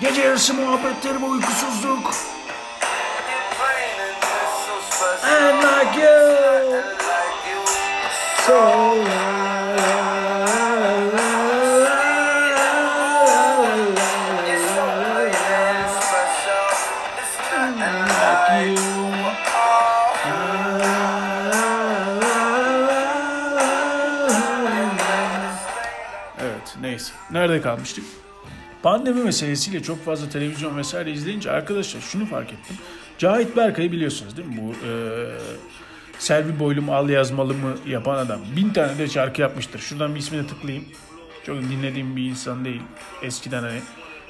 Gece 0.00 0.22
yarısı 0.22 0.54
muhabbetleri 0.54 1.22
ve 1.22 1.26
uykusuzluk. 1.26 2.14
And 5.24 5.62
like 5.62 6.00
you. 6.00 6.82
You. 7.48 7.66
So 8.46 8.54
la 9.04 9.37
Nerede 27.38 27.60
kalmıştık? 27.60 28.04
Pandemi 28.82 29.22
meselesiyle 29.22 29.82
çok 29.82 30.04
fazla 30.04 30.28
televizyon 30.28 30.76
vesaire 30.76 31.10
izleyince 31.10 31.50
arkadaşlar 31.50 32.00
şunu 32.00 32.26
fark 32.26 32.52
ettim. 32.52 32.76
Cahit 33.18 33.56
Berkay'ı 33.56 33.92
biliyorsunuz 33.92 34.36
değil 34.36 34.48
mi? 34.48 34.56
Bu 34.62 34.86
e, 34.86 34.92
Selvi 36.18 36.58
Boylum 36.58 36.90
Al 36.90 37.08
Yazmalı 37.08 37.54
mı 37.54 37.76
yapan 37.86 38.16
adam. 38.16 38.40
Bin 38.56 38.70
tane 38.70 38.98
de 38.98 39.08
şarkı 39.08 39.40
yapmıştır. 39.40 39.78
Şuradan 39.78 40.14
bir 40.14 40.20
ismine 40.20 40.46
tıklayayım. 40.46 40.84
Çok 41.46 41.56
dinlediğim 41.56 42.16
bir 42.16 42.30
insan 42.30 42.64
değil. 42.64 42.82
Eskiden 43.22 43.62
hani 43.62 43.80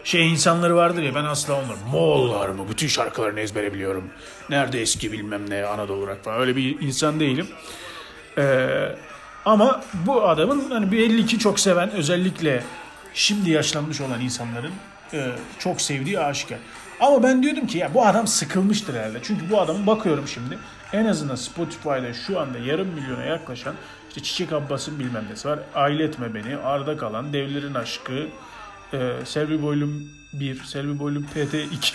şey 0.05 0.31
insanları 0.33 0.77
vardır 0.77 1.03
ya 1.03 1.15
ben 1.15 1.25
asla 1.25 1.55
onlar. 1.55 1.77
Moğollar 1.93 2.49
mı? 2.49 2.65
Bütün 2.71 2.87
şarkılarını 2.87 3.41
ezbere 3.41 3.75
biliyorum. 3.75 4.05
Nerede 4.51 4.81
eski 4.81 5.13
bilmem 5.13 5.51
ne 5.51 5.65
Anadolu 5.65 6.07
rock 6.07 6.25
falan. 6.25 6.41
Öyle 6.41 6.57
bir 6.57 6.81
insan 6.81 7.21
değilim. 7.21 7.47
Ee, 8.39 8.69
ama 9.45 9.83
bu 10.07 10.29
adamın 10.29 10.71
hani 10.71 10.93
belli 10.93 11.27
ki 11.27 11.39
çok 11.39 11.61
seven 11.61 11.91
özellikle 11.91 12.63
şimdi 13.19 13.51
yaşlanmış 13.51 14.01
olan 14.01 14.21
insanların 14.21 14.73
e, 15.13 15.31
çok 15.59 15.81
sevdiği 15.81 16.21
aşikar. 16.21 16.59
Ama 17.01 17.23
ben 17.23 17.43
diyordum 17.43 17.67
ki 17.67 17.79
ya 17.79 17.95
bu 17.95 18.07
adam 18.07 18.27
sıkılmıştır 18.27 18.95
herhalde. 18.95 19.19
Çünkü 19.23 19.51
bu 19.51 19.61
adamı 19.61 19.87
bakıyorum 19.87 20.29
şimdi. 20.29 20.59
En 20.93 21.05
azından 21.05 21.35
Spotify'da 21.35 22.13
şu 22.13 22.41
anda 22.41 22.59
yarım 22.59 22.89
milyona 22.89 23.25
yaklaşan 23.25 23.75
işte 24.09 24.23
Çiçek 24.23 24.53
Abbas'ın 24.53 24.99
bilmem 24.99 25.25
nesi 25.31 25.49
var. 25.49 25.59
Aile 25.75 26.05
etme 26.05 26.35
beni, 26.35 26.57
Arda 26.57 26.97
Kalan, 26.97 27.33
Devlerin 27.33 27.75
Aşkı, 27.75 28.27
e, 28.93 29.13
Selvi 29.25 29.63
Boylum 29.63 30.11
1, 30.33 30.65
Selvi 30.65 30.99
Boylum 30.99 31.27
PT 31.27 31.55
2, 31.55 31.93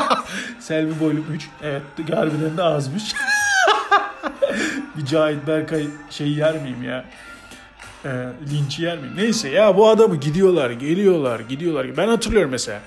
Selvi 0.60 1.00
Boylum 1.00 1.26
3. 1.32 1.48
Evet 1.62 1.82
harbiden 2.14 2.56
de 2.56 2.62
azmış. 2.62 3.14
bir 4.96 5.06
Cahit 5.06 5.46
Berkay 5.46 5.86
şey 6.10 6.28
yer 6.32 6.62
miyim 6.62 6.82
ya? 6.82 7.04
E, 8.04 8.08
linç 8.52 8.78
yer 8.78 8.98
miyim? 8.98 9.12
Neyse 9.16 9.48
ya 9.48 9.76
bu 9.76 9.88
adamı 9.88 10.16
gidiyorlar, 10.16 10.70
geliyorlar, 10.70 11.40
gidiyorlar. 11.40 11.96
Ben 11.96 12.08
hatırlıyorum 12.08 12.50
mesela. 12.50 12.80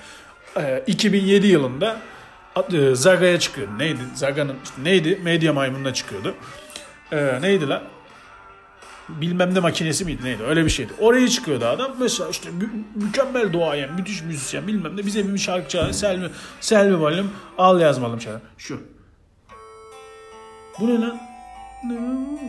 e, 0.56 0.84
2007 0.86 1.46
yılında 1.46 1.96
e, 2.72 2.94
Zaga'ya 2.94 3.38
çıkıyordu. 3.38 3.78
Neydi? 3.78 3.98
Zaga'nın 4.14 4.56
neydi? 4.82 5.20
Medya 5.24 5.52
Maymun'una 5.52 5.94
çıkıyordu. 5.94 6.34
E, 7.12 7.38
neydi 7.42 7.68
lan? 7.68 7.82
bilmem 9.08 9.54
ne 9.54 9.60
makinesi 9.60 10.04
miydi 10.04 10.24
neydi 10.24 10.42
öyle 10.42 10.64
bir 10.64 10.70
şeydi. 10.70 10.92
Oraya 10.98 11.28
çıkıyordu 11.28 11.66
adam. 11.66 11.96
Mesela 12.00 12.30
işte 12.30 12.50
mü- 12.50 12.84
mükemmel 12.94 13.52
doğayan, 13.52 13.92
müthiş 13.92 14.22
müzisyen 14.22 14.66
bilmem 14.66 14.96
ne. 14.96 15.06
Bize 15.06 15.34
bir 15.34 15.38
şarkı 15.38 15.68
çalar. 15.68 15.92
Selvi, 15.92 16.28
Selvi 16.60 17.00
Balım 17.00 17.30
al 17.58 17.80
yazmalım 17.80 18.18
çalar. 18.18 18.40
Şu. 18.58 18.80
Bu 20.80 20.88
ne 20.88 21.00
lan? 21.00 21.20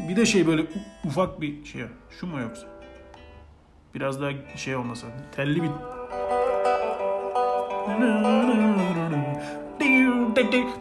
Bir 0.10 0.16
de 0.16 0.26
şey 0.26 0.48
böyle 0.48 0.62
ufak 1.06 1.42
bir 1.42 1.66
şey. 1.66 1.82
Şu 2.20 2.28
mu 2.28 2.40
yoksa? 2.40 2.68
Biraz 3.96 4.22
daha 4.22 4.32
şey 4.56 4.76
olmasa. 4.76 5.08
Telli 5.36 5.64
bir... 5.64 5.70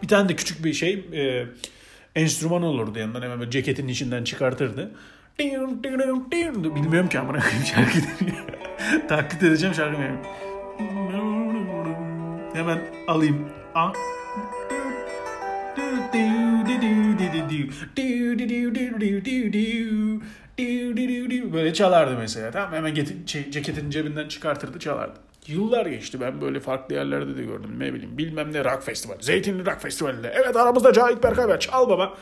Bir 0.02 0.08
tane 0.08 0.28
de 0.28 0.37
küçük 0.37 0.64
bir 0.64 0.73
şey 0.73 1.06
e, 1.12 1.46
enstrüman 2.14 2.62
olurdu 2.62 2.99
yanından 2.99 3.23
hemen 3.23 3.40
böyle 3.40 3.50
ceketin 3.50 3.88
içinden 3.88 4.25
çıkartırdı. 4.25 4.90
Bilmiyorum 6.75 7.08
ki 7.08 7.18
amına 7.18 7.40
koyayım 7.40 7.64
şarkıyı. 7.64 8.04
Taklit 9.08 9.42
edeceğim 9.42 9.75
şarkı. 9.75 9.96
Hemen 12.54 12.78
alayım. 13.08 13.49
A- 17.62 17.94
Böyle 21.52 21.75
çalardı 21.75 22.17
mesela. 22.19 22.50
Tamam 22.50 22.73
hemen 22.73 22.95
ceketin 23.50 23.90
cebinden 23.90 24.28
çıkartırdı 24.28 24.78
çalardı. 24.78 25.14
Yıllar 25.47 25.86
geçti 25.86 26.21
ben 26.21 26.40
böyle 26.40 26.60
farklı 26.60 26.95
yerlerde 26.95 27.36
de 27.36 27.43
gördüm 27.43 27.71
ne 27.78 27.95
bileyim 27.95 28.19
bilmem 28.19 28.52
ne 28.52 28.64
rock 28.64 28.82
festivali. 28.82 29.23
Zeytinli 29.23 29.67
rock 29.67 29.80
festivalinde. 29.82 30.32
Evet 30.36 30.56
aramızda 30.56 30.93
Cahit 30.93 31.23
Berkay 31.23 31.49
var 31.49 31.60
çal 31.60 31.88
baba. 31.88 32.14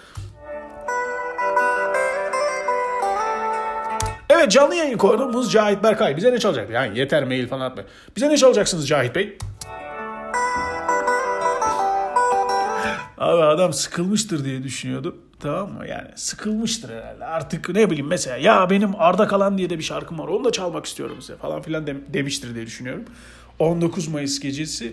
Evet 4.31 4.51
canlı 4.51 4.75
yayın 4.75 4.99
konuğumuz 4.99 5.53
Cahit 5.53 5.83
Berkay. 5.83 6.17
Bize 6.17 6.33
ne 6.33 6.39
çalacak? 6.39 6.71
Yani 6.71 6.99
yeter 6.99 7.25
mail 7.25 7.49
falan 7.49 7.61
atmayın. 7.71 7.91
Bize 8.17 8.29
ne 8.29 8.37
çalacaksınız 8.37 8.89
Cahit 8.89 9.15
Bey? 9.15 9.39
Abi 13.23 13.43
adam 13.43 13.73
sıkılmıştır 13.73 14.45
diye 14.45 14.63
düşünüyordum. 14.63 15.17
Tamam 15.41 15.73
mı? 15.73 15.87
Yani 15.89 16.09
sıkılmıştır 16.15 16.89
herhalde. 16.91 17.25
Artık 17.25 17.69
ne 17.69 17.91
bileyim 17.91 18.07
mesela 18.07 18.37
ya 18.37 18.71
benim 18.71 18.91
Arda 18.99 19.27
Kalan 19.29 19.59
diye 19.59 19.71
de 19.71 19.79
bir 19.79 19.85
şarkım 19.85 20.19
var. 20.19 20.29
Onu 20.29 20.45
da 20.45 20.53
çalmak 20.53 20.87
istiyorum 20.87 21.17
size 21.21 21.37
falan 21.37 21.63
filan 21.63 21.87
dem- 21.87 22.05
demiştir 22.15 22.55
diye 22.55 22.67
düşünüyorum. 22.67 23.05
19 23.59 24.09
Mayıs 24.09 24.41
gecesi 24.41 24.93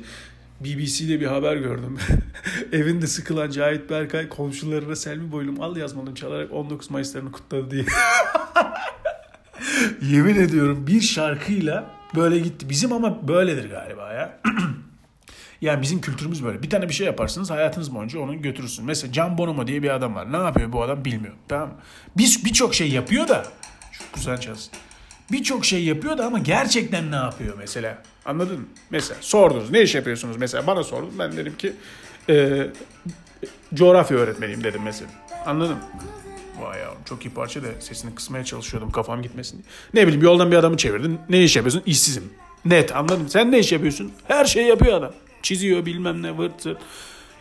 BBC'de 0.62 1.20
bir 1.22 1.26
haber 1.26 1.56
gördüm. 1.58 1.98
Evinde 2.72 3.08
sıkılan 3.08 3.52
Cahit 3.52 3.90
Berkay 3.90 4.30
komşularına 4.30 4.96
Selmi 4.96 5.32
Boylum 5.32 5.62
al 5.62 5.78
yazmalım 5.78 6.14
çalarak 6.16 6.52
19 6.54 6.92
Mayıs'larını 6.92 7.32
kutladı 7.32 7.72
diye. 7.72 7.86
Yemin 10.02 10.36
ediyorum 10.36 10.88
bir 10.88 11.02
şarkıyla 11.02 11.90
böyle 12.16 12.40
gitti. 12.40 12.70
Bizim 12.70 12.94
ama 12.94 13.28
böyledir 13.28 13.70
galiba 13.70 14.14
ya. 14.14 14.40
Yani 15.62 15.82
bizim 15.82 16.02
kültürümüz 16.02 16.44
böyle. 16.44 16.64
Bir 16.64 16.70
tane 16.70 16.90
bir 16.90 16.94
şey 16.94 17.08
yaparsınız 17.08 17.50
hayatınız 17.50 17.96
boyunca 17.96 18.20
onu 18.20 18.42
götürürsün. 18.42 18.86
Mesela 18.86 19.14
Can 19.14 19.38
Bonomo 19.38 19.68
diye 19.68 19.84
bir 19.84 19.90
adam 19.90 20.16
var. 20.16 20.32
Ne 20.34 20.38
yapıyor 20.38 20.72
bu 20.72 20.84
adam 20.84 21.06
bilmiyorum. 21.06 21.40
Tamam? 21.48 21.72
Biz 22.18 22.46
birçok 22.46 22.76
şey 22.76 22.90
yapıyor 22.90 23.28
da 23.28 23.46
çok 23.92 24.14
güzel 24.14 24.40
çalsın. 24.40 24.74
Birçok 25.32 25.66
şey 25.66 25.84
yapıyor 25.84 26.18
da 26.18 26.26
ama 26.26 26.40
gerçekten 26.40 27.12
ne 27.12 27.16
yapıyor 27.16 27.56
mesela? 27.58 28.04
Anladın 28.26 28.60
mı? 28.60 28.66
Mesela 28.90 29.18
sordunuz. 29.22 29.72
Ne 29.72 29.82
iş 29.82 29.96
yapıyorsunuz 29.96 30.38
mesela? 30.38 30.68
Bana 30.68 30.84
sordun. 30.84 31.14
Ben 31.20 31.38
dedim 31.38 31.58
ki 31.58 31.74
e, 32.30 32.68
coğrafya 33.74 34.18
öğretmeniyim 34.18 34.64
dedim 34.64 34.82
mesela. 34.84 35.12
Anladın 35.46 35.74
mı? 35.76 35.82
Vay 36.62 36.80
yavrum 36.80 37.02
çok 37.06 37.26
iyi 37.26 37.30
parça 37.30 37.64
da 37.64 37.68
sesini 37.80 38.16
kısmaya 38.16 38.44
çalışıyordum 38.44 38.92
kafam 38.92 39.22
gitmesin 39.22 39.54
diye. 39.54 39.64
Ne 39.94 40.08
bileyim 40.08 40.24
yoldan 40.26 40.52
bir 40.52 40.58
adamı 40.58 40.78
çevirdin. 40.78 41.20
Ne 41.30 41.44
iş 41.44 41.56
yapıyorsun? 41.56 41.84
İşsizim. 41.86 42.34
Net 42.66 42.96
anladım. 42.96 43.30
Sen 43.30 43.52
ne 43.52 43.60
iş 43.60 43.72
yapıyorsun? 43.72 44.12
Her 44.28 44.46
şeyi 44.46 44.68
yapıyor 44.68 44.98
adam. 44.98 45.12
Çiziyor 45.42 45.86
bilmem 45.86 46.22
ne 46.24 46.38
vırt 46.38 46.62
zırt. 46.62 46.78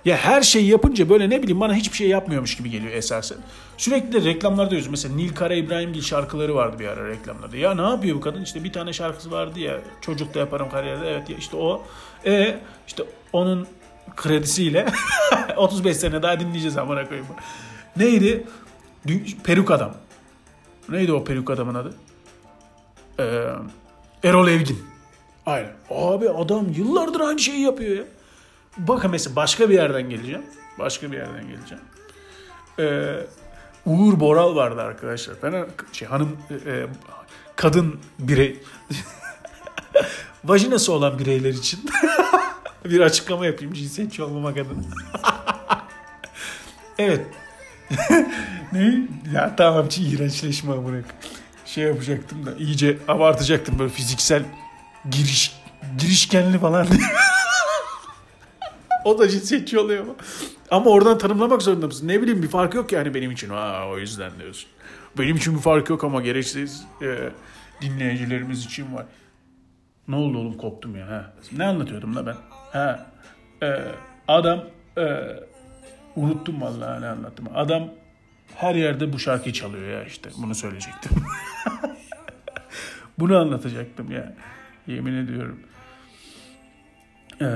Ya 0.04 0.16
her 0.16 0.42
şeyi 0.42 0.68
yapınca 0.68 1.08
böyle 1.08 1.30
ne 1.30 1.42
bileyim 1.42 1.60
bana 1.60 1.74
hiçbir 1.74 1.96
şey 1.96 2.08
yapmıyormuş 2.08 2.56
gibi 2.56 2.70
geliyor 2.70 2.92
esasen. 2.92 3.38
Sürekli 3.76 4.12
de 4.12 4.30
reklamlarda 4.30 4.74
yazıyor. 4.74 4.90
Mesela 4.90 5.14
Nil 5.14 5.34
Kara 5.34 5.54
İbrahimgil 5.54 6.02
şarkıları 6.02 6.54
vardı 6.54 6.78
bir 6.78 6.88
ara 6.88 7.08
reklamlarda. 7.08 7.56
Ya 7.56 7.74
ne 7.74 7.82
yapıyor 7.82 8.16
bu 8.16 8.20
kadın? 8.20 8.42
İşte 8.42 8.64
bir 8.64 8.72
tane 8.72 8.92
şarkısı 8.92 9.30
vardı 9.30 9.60
ya. 9.60 9.80
Çocukta 10.00 10.38
yaparım 10.40 10.70
kariyerde. 10.70 11.10
Evet 11.10 11.30
ya 11.30 11.36
işte 11.36 11.56
o. 11.56 11.82
E 12.26 12.58
işte 12.86 13.04
onun 13.32 13.66
kredisiyle 14.16 14.86
35 15.56 15.96
sene 15.96 16.22
daha 16.22 16.40
dinleyeceğiz 16.40 16.76
amına 16.76 17.08
koyayım. 17.08 17.26
Neydi? 17.96 18.44
Peruk 19.44 19.70
adam. 19.70 19.94
Neydi 20.88 21.12
o 21.12 21.24
peruk 21.24 21.50
adamın 21.50 21.74
adı? 21.74 21.94
Ee, 23.20 23.44
Erol 24.24 24.48
Evgin. 24.48 24.78
Aynen. 25.48 25.72
Abi 25.90 26.30
adam 26.30 26.72
yıllardır 26.72 27.20
aynı 27.20 27.38
şeyi 27.38 27.60
yapıyor 27.60 27.96
ya. 27.96 28.04
Bakın 28.78 29.10
mesela 29.10 29.36
başka 29.36 29.70
bir 29.70 29.74
yerden 29.74 30.10
geleceğim. 30.10 30.42
Başka 30.78 31.12
bir 31.12 31.16
yerden 31.16 31.44
geleceğim. 31.48 31.84
Ee, 32.78 33.26
Uğur 33.86 34.20
Boral 34.20 34.56
vardı 34.56 34.82
arkadaşlar. 34.82 35.36
Ben 35.42 35.66
şey, 35.92 36.08
hanım 36.08 36.36
e, 36.50 36.70
e, 36.70 36.86
kadın 37.56 38.00
birey 38.18 38.60
vajinası 40.44 40.92
olan 40.92 41.18
bireyler 41.18 41.54
için 41.54 41.80
bir 42.84 43.00
açıklama 43.00 43.46
yapayım 43.46 43.72
cinsiyetçi 43.72 44.22
olmamak 44.22 44.56
adına. 44.56 44.82
evet. 46.98 47.26
ne? 48.72 49.08
Ya 49.34 49.56
tamam 49.56 49.88
iğrençleşme 49.98 50.72
amına. 50.72 51.02
Şey 51.66 51.84
yapacaktım 51.84 52.46
da 52.46 52.54
iyice 52.58 52.98
abartacaktım 53.08 53.78
böyle 53.78 53.90
fiziksel 53.90 54.42
giriş 55.10 55.56
girişkenli 55.98 56.58
falan 56.58 56.86
o 59.04 59.18
da 59.18 59.28
cinsiyetçi 59.28 59.78
oluyor 59.78 60.04
ama. 60.04 60.14
Ama 60.70 60.90
oradan 60.90 61.18
tanımlamak 61.18 61.62
zorunda 61.62 61.86
mısın? 61.86 62.08
Ne 62.08 62.22
bileyim 62.22 62.42
bir 62.42 62.48
fark 62.48 62.74
yok 62.74 62.92
yani 62.92 63.14
benim 63.14 63.30
için. 63.30 63.48
Ha 63.48 63.84
o 63.90 63.98
yüzden 63.98 64.32
diyorsun. 64.38 64.70
Benim 65.18 65.36
için 65.36 65.56
bir 65.56 65.60
fark 65.60 65.90
yok 65.90 66.04
ama 66.04 66.20
gereksiz 66.20 66.84
e, 67.02 67.30
dinleyicilerimiz 67.80 68.64
için 68.64 68.94
var. 68.94 69.06
Ne 70.08 70.16
oldu 70.16 70.38
oğlum 70.38 70.56
koptum 70.56 70.96
ya. 70.96 71.08
Ha. 71.08 71.32
Ne 71.56 71.64
anlatıyordum 71.64 72.16
da 72.16 72.26
ben? 72.26 72.36
Ha. 72.72 73.06
E, 73.62 73.68
adam 74.28 74.64
e, 74.98 75.26
unuttum 76.16 76.60
vallahi 76.60 77.02
ne 77.02 77.06
anlattım. 77.06 77.46
Adam 77.54 77.88
her 78.54 78.74
yerde 78.74 79.12
bu 79.12 79.18
şarkıyı 79.18 79.52
çalıyor 79.52 79.92
ya 79.92 80.04
işte. 80.04 80.30
Bunu 80.38 80.54
söyleyecektim. 80.54 81.12
Bunu 83.18 83.38
anlatacaktım 83.38 84.12
ya. 84.12 84.34
Yemin 84.88 85.14
ediyorum. 85.14 85.60
Ee, 87.40 87.46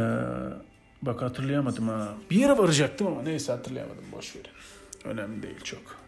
bak 1.03 1.23
hatırlayamadım 1.23 1.89
ha. 1.89 2.15
Bir 2.31 2.37
yere 2.37 2.59
varacaktım 2.59 3.07
ama 3.07 3.23
neyse 3.23 3.53
hatırlayamadım. 3.53 4.05
Boş 4.13 4.37
verin. 4.37 4.51
Önemli 5.05 5.43
değil 5.43 5.61
çok. 5.65 6.03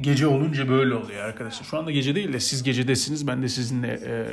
Gece 0.00 0.26
olunca 0.26 0.68
böyle 0.68 0.94
oluyor 0.94 1.24
arkadaşlar. 1.24 1.66
Şu 1.66 1.78
anda 1.78 1.90
gece 1.90 2.14
değil 2.14 2.32
de 2.32 2.40
siz 2.40 2.62
gecedesiniz. 2.62 3.26
Ben 3.26 3.42
de 3.42 3.48
sizinle 3.48 4.00
e, 4.06 4.26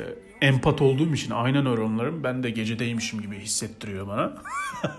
empat 0.46 0.82
olduğum 0.82 1.14
için 1.14 1.30
ayna 1.30 1.62
nöronlarım 1.62 2.24
ben 2.24 2.42
de 2.42 2.50
gecedeymişim 2.50 3.20
gibi 3.20 3.38
hissettiriyor 3.38 4.06
bana. 4.06 4.32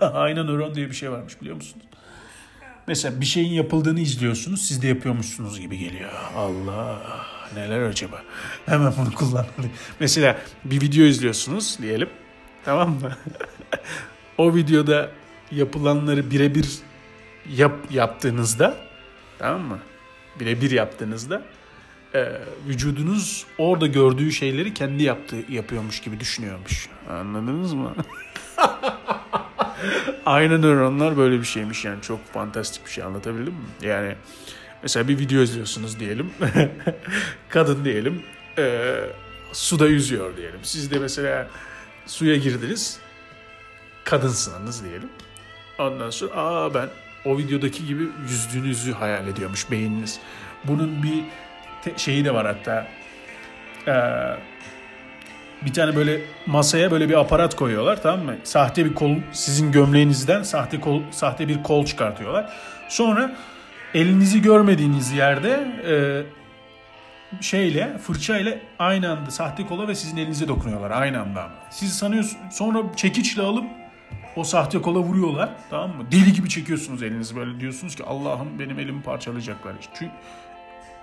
ayna 0.00 0.44
nöron 0.44 0.74
diye 0.74 0.88
bir 0.88 0.94
şey 0.94 1.10
varmış 1.10 1.40
biliyor 1.40 1.56
musunuz? 1.56 1.86
Mesela 2.86 3.20
bir 3.20 3.26
şeyin 3.26 3.52
yapıldığını 3.52 4.00
izliyorsunuz, 4.00 4.62
siz 4.62 4.82
de 4.82 4.88
yapıyormuşsunuz 4.88 5.60
gibi 5.60 5.78
geliyor. 5.78 6.10
Allah 6.36 7.02
neler 7.54 7.80
acaba? 7.80 8.22
Hemen 8.66 8.92
bunu 8.98 9.14
kullanmalıyım. 9.14 9.72
Mesela 10.00 10.38
bir 10.64 10.80
video 10.80 11.04
izliyorsunuz 11.04 11.78
diyelim. 11.82 12.08
Tamam 12.64 12.90
mı? 12.90 13.12
o 14.38 14.54
videoda 14.54 15.10
yapılanları 15.50 16.30
birebir 16.30 16.68
yap, 17.56 17.72
yaptığınızda 17.90 18.76
tamam 19.38 19.60
mı? 19.60 19.78
Birebir 20.40 20.70
yaptığınızda 20.70 21.42
e, 22.14 22.32
vücudunuz 22.68 23.46
orada 23.58 23.86
gördüğü 23.86 24.32
şeyleri 24.32 24.74
kendi 24.74 25.02
yaptığı 25.02 25.44
yapıyormuş 25.48 26.00
gibi 26.00 26.20
düşünüyormuş. 26.20 26.88
Anladınız 27.10 27.72
mı? 27.72 27.94
Aynı 30.26 30.62
nöronlar 30.62 31.16
böyle 31.16 31.40
bir 31.40 31.44
şeymiş 31.46 31.84
yani 31.84 32.02
çok 32.02 32.32
fantastik 32.32 32.86
bir 32.86 32.90
şey 32.90 33.04
anlatabildim 33.04 33.52
mi? 33.54 33.60
Yani 33.82 34.14
mesela 34.82 35.08
bir 35.08 35.18
video 35.18 35.42
izliyorsunuz 35.42 36.00
diyelim. 36.00 36.30
Kadın 37.48 37.84
diyelim. 37.84 38.22
e, 38.58 38.94
suda 39.52 39.86
yüzüyor 39.86 40.36
diyelim. 40.36 40.60
Siz 40.62 40.90
de 40.90 40.98
mesela 40.98 41.48
suya 42.06 42.36
girdiniz. 42.36 42.98
Kadınsınız 44.04 44.84
diyelim. 44.84 45.08
Ondan 45.78 46.10
sonra 46.10 46.32
aa 46.34 46.74
ben 46.74 46.88
o 47.24 47.38
videodaki 47.38 47.86
gibi 47.86 48.08
yüzdüğünüzü 48.28 48.92
hayal 48.92 49.28
ediyormuş 49.28 49.70
beyniniz. 49.70 50.18
Bunun 50.64 51.02
bir 51.02 51.24
te- 51.84 51.98
şeyi 51.98 52.24
de 52.24 52.34
var 52.34 52.46
hatta. 52.46 52.86
Ee, 53.88 54.36
bir 55.64 55.72
tane 55.72 55.96
böyle 55.96 56.20
masaya 56.46 56.90
böyle 56.90 57.08
bir 57.08 57.20
aparat 57.20 57.56
koyuyorlar 57.56 58.02
tamam 58.02 58.26
mı? 58.26 58.36
Sahte 58.44 58.84
bir 58.84 58.94
kol 58.94 59.16
sizin 59.32 59.72
gömleğinizden 59.72 60.42
sahte 60.42 60.80
kol 60.80 61.02
sahte 61.10 61.48
bir 61.48 61.62
kol 61.62 61.84
çıkartıyorlar. 61.84 62.52
Sonra 62.88 63.36
elinizi 63.94 64.42
görmediğiniz 64.42 65.12
yerde 65.12 65.68
e, 65.88 65.94
şeyle 67.40 67.98
fırçayla 67.98 68.54
aynı 68.78 69.10
anda 69.10 69.30
sahte 69.30 69.66
kola 69.66 69.88
ve 69.88 69.94
sizin 69.94 70.16
elinize 70.16 70.48
dokunuyorlar 70.48 70.90
aynı 70.90 71.20
anda 71.20 71.44
ama. 71.44 71.54
Siz 71.70 71.92
sanıyorsunuz 71.92 72.54
sonra 72.56 72.78
çekiçle 72.96 73.42
alıp 73.42 73.64
o 74.36 74.44
sahte 74.44 74.82
kola 74.82 74.98
vuruyorlar 74.98 75.50
tamam 75.70 75.96
mı? 75.96 76.04
Deli 76.12 76.32
gibi 76.32 76.48
çekiyorsunuz 76.48 77.02
elinizi 77.02 77.36
böyle 77.36 77.60
diyorsunuz 77.60 77.94
ki 77.94 78.04
Allah'ım 78.04 78.58
benim 78.58 78.78
elimi 78.78 79.02
parçalayacaklar. 79.02 79.72
Çünkü 79.80 80.12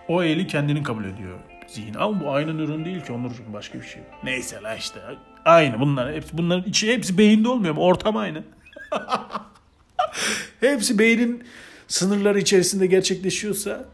o 0.08 0.24
eli 0.24 0.48
kendini 0.48 0.84
kabul 0.84 1.06
ediyor 1.06 1.40
zihin. 1.74 1.94
Ama 1.94 2.20
bu 2.20 2.32
aynı 2.32 2.58
nöron 2.58 2.86
değil 2.86 3.02
ki 3.02 3.14
Onurcuğum 3.14 3.54
başka 3.54 3.82
bir 3.82 3.86
şey. 3.86 4.02
Neyse 4.24 4.62
la 4.64 4.76
işte. 4.76 5.00
Aynı 5.46 5.80
bunlar. 5.80 6.14
Hepsi, 6.14 6.38
bunların 6.38 6.70
içi 6.70 6.94
hepsi 6.94 7.18
beyinde 7.18 7.50
olmuyor 7.50 7.74
mu? 7.74 7.82
Ortam 7.82 8.18
aynı. 8.18 8.44
hepsi 10.60 11.00
beynin 11.00 11.44
sınırları 11.88 12.40
içerisinde 12.40 12.88
gerçekleşiyorsa 12.88 13.86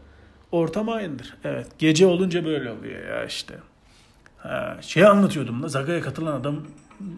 ortam 0.52 0.88
aynıdır. 0.88 1.36
Evet. 1.44 1.66
Gece 1.78 2.06
olunca 2.06 2.44
böyle 2.44 2.70
oluyor 2.70 3.08
ya 3.08 3.24
işte. 3.24 3.54
Ha, 4.38 4.76
şey 4.80 5.06
anlatıyordum 5.06 5.62
da 5.62 5.68
Zaga'ya 5.68 6.00
katılan 6.00 6.40
adam 6.40 6.56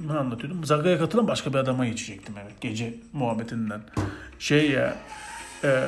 ne 0.07 0.13
anlatıyordum? 0.13 0.65
Zaga'ya 0.65 0.99
katılan 0.99 1.29
başka 1.29 1.53
bir 1.53 1.59
adama 1.59 1.87
geçecektim 1.87 2.35
evet. 2.43 2.61
Gece 2.61 2.95
muhabbetinden. 3.13 3.81
Şey 4.39 4.71
ya 4.71 4.97
e, 5.65 5.87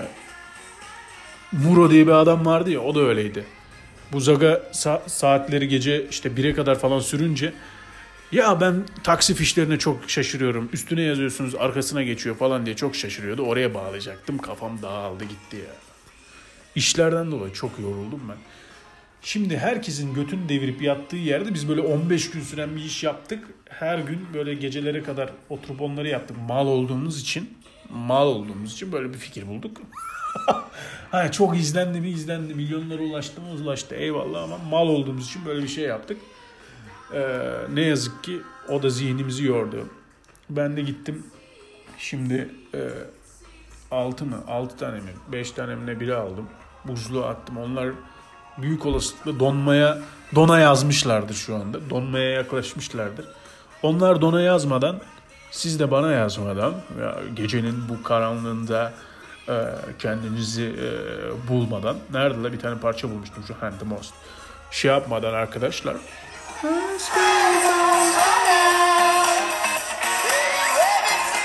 Muro 1.52 1.90
diye 1.90 2.06
bir 2.06 2.12
adam 2.12 2.46
vardı 2.46 2.70
ya 2.70 2.80
o 2.80 2.94
da 2.94 3.00
öyleydi. 3.00 3.44
Bu 4.14 4.20
Zaga 4.20 4.62
sa- 4.72 5.02
saatleri 5.06 5.68
gece 5.68 6.08
işte 6.10 6.28
1'e 6.28 6.54
kadar 6.54 6.78
falan 6.78 6.98
sürünce 7.00 7.52
ya 8.32 8.60
ben 8.60 8.84
taksi 9.04 9.34
fişlerine 9.34 9.78
çok 9.78 10.10
şaşırıyorum. 10.10 10.68
Üstüne 10.72 11.02
yazıyorsunuz 11.02 11.54
arkasına 11.54 12.02
geçiyor 12.02 12.36
falan 12.36 12.66
diye 12.66 12.76
çok 12.76 12.96
şaşırıyordu. 12.96 13.42
Oraya 13.42 13.74
bağlayacaktım. 13.74 14.38
Kafam 14.38 14.82
dağıldı 14.82 15.24
gitti 15.24 15.56
ya. 15.56 15.74
İşlerden 16.74 17.32
dolayı 17.32 17.52
çok 17.52 17.78
yoruldum 17.78 18.20
ben. 18.28 18.36
Şimdi 19.22 19.58
herkesin 19.58 20.14
götünü 20.14 20.48
devirip 20.48 20.82
yattığı 20.82 21.16
yerde 21.16 21.54
biz 21.54 21.68
böyle 21.68 21.80
15 21.80 22.30
gün 22.30 22.40
süren 22.40 22.76
bir 22.76 22.84
iş 22.84 23.04
yaptık. 23.04 23.44
Her 23.68 23.98
gün 23.98 24.26
böyle 24.34 24.54
gecelere 24.54 25.02
kadar 25.02 25.30
oturup 25.48 25.80
onları 25.80 26.08
yaptık. 26.08 26.36
Mal 26.48 26.66
olduğumuz 26.66 27.20
için, 27.20 27.58
mal 27.90 28.26
olduğumuz 28.26 28.72
için 28.72 28.92
böyle 28.92 29.08
bir 29.12 29.18
fikir 29.18 29.46
bulduk. 29.48 29.80
ha, 31.10 31.32
çok 31.32 31.56
izlendi 31.56 32.00
mi 32.00 32.08
izlendi, 32.08 32.54
milyonlara 32.54 33.02
ulaştı 33.02 33.40
mı 33.40 33.62
ulaştı 33.62 33.94
eyvallah 33.94 34.42
ama 34.42 34.58
mal 34.58 34.88
olduğumuz 34.88 35.26
için 35.26 35.46
böyle 35.46 35.62
bir 35.62 35.68
şey 35.68 35.84
yaptık. 35.84 36.18
Ee, 37.14 37.40
ne 37.72 37.80
yazık 37.80 38.24
ki 38.24 38.40
o 38.68 38.82
da 38.82 38.90
zihnimizi 38.90 39.44
yordu. 39.44 39.88
Ben 40.50 40.76
de 40.76 40.82
gittim 40.82 41.26
şimdi 41.98 42.50
e, 42.74 42.88
6 43.90 44.24
mı 44.24 44.36
6 44.48 44.76
tane 44.76 44.96
mi 44.96 45.10
5 45.32 45.50
tane 45.50 45.74
mi 45.74 45.86
ne 45.86 46.00
biri 46.00 46.14
aldım. 46.14 46.48
Buzluğa 46.84 47.28
attım. 47.28 47.58
Onlar 47.58 47.90
büyük 48.58 48.86
olasılıkla 48.86 49.40
donmaya 49.40 49.98
dona 50.34 50.60
yazmışlardır 50.60 51.34
şu 51.34 51.54
anda. 51.54 51.90
Donmaya 51.90 52.30
yaklaşmışlardır. 52.30 53.26
Onlar 53.82 54.20
dona 54.20 54.40
yazmadan 54.40 55.00
siz 55.50 55.80
de 55.80 55.90
bana 55.90 56.12
yazmadan 56.12 56.74
ya 57.00 57.16
gecenin 57.34 57.88
bu 57.88 58.02
karanlığında 58.02 58.92
kendinizi 59.98 60.62
e, 60.62 60.88
bulmadan 61.48 61.96
nerede 62.12 62.42
la 62.42 62.52
bir 62.52 62.58
tane 62.58 62.80
parça 62.80 63.10
bulmuştum 63.10 63.44
şu 63.48 63.54
Hand 63.54 63.78
the 63.78 63.84
Most. 63.84 64.14
Şey 64.70 64.90
yapmadan 64.90 65.34
arkadaşlar 65.34 65.96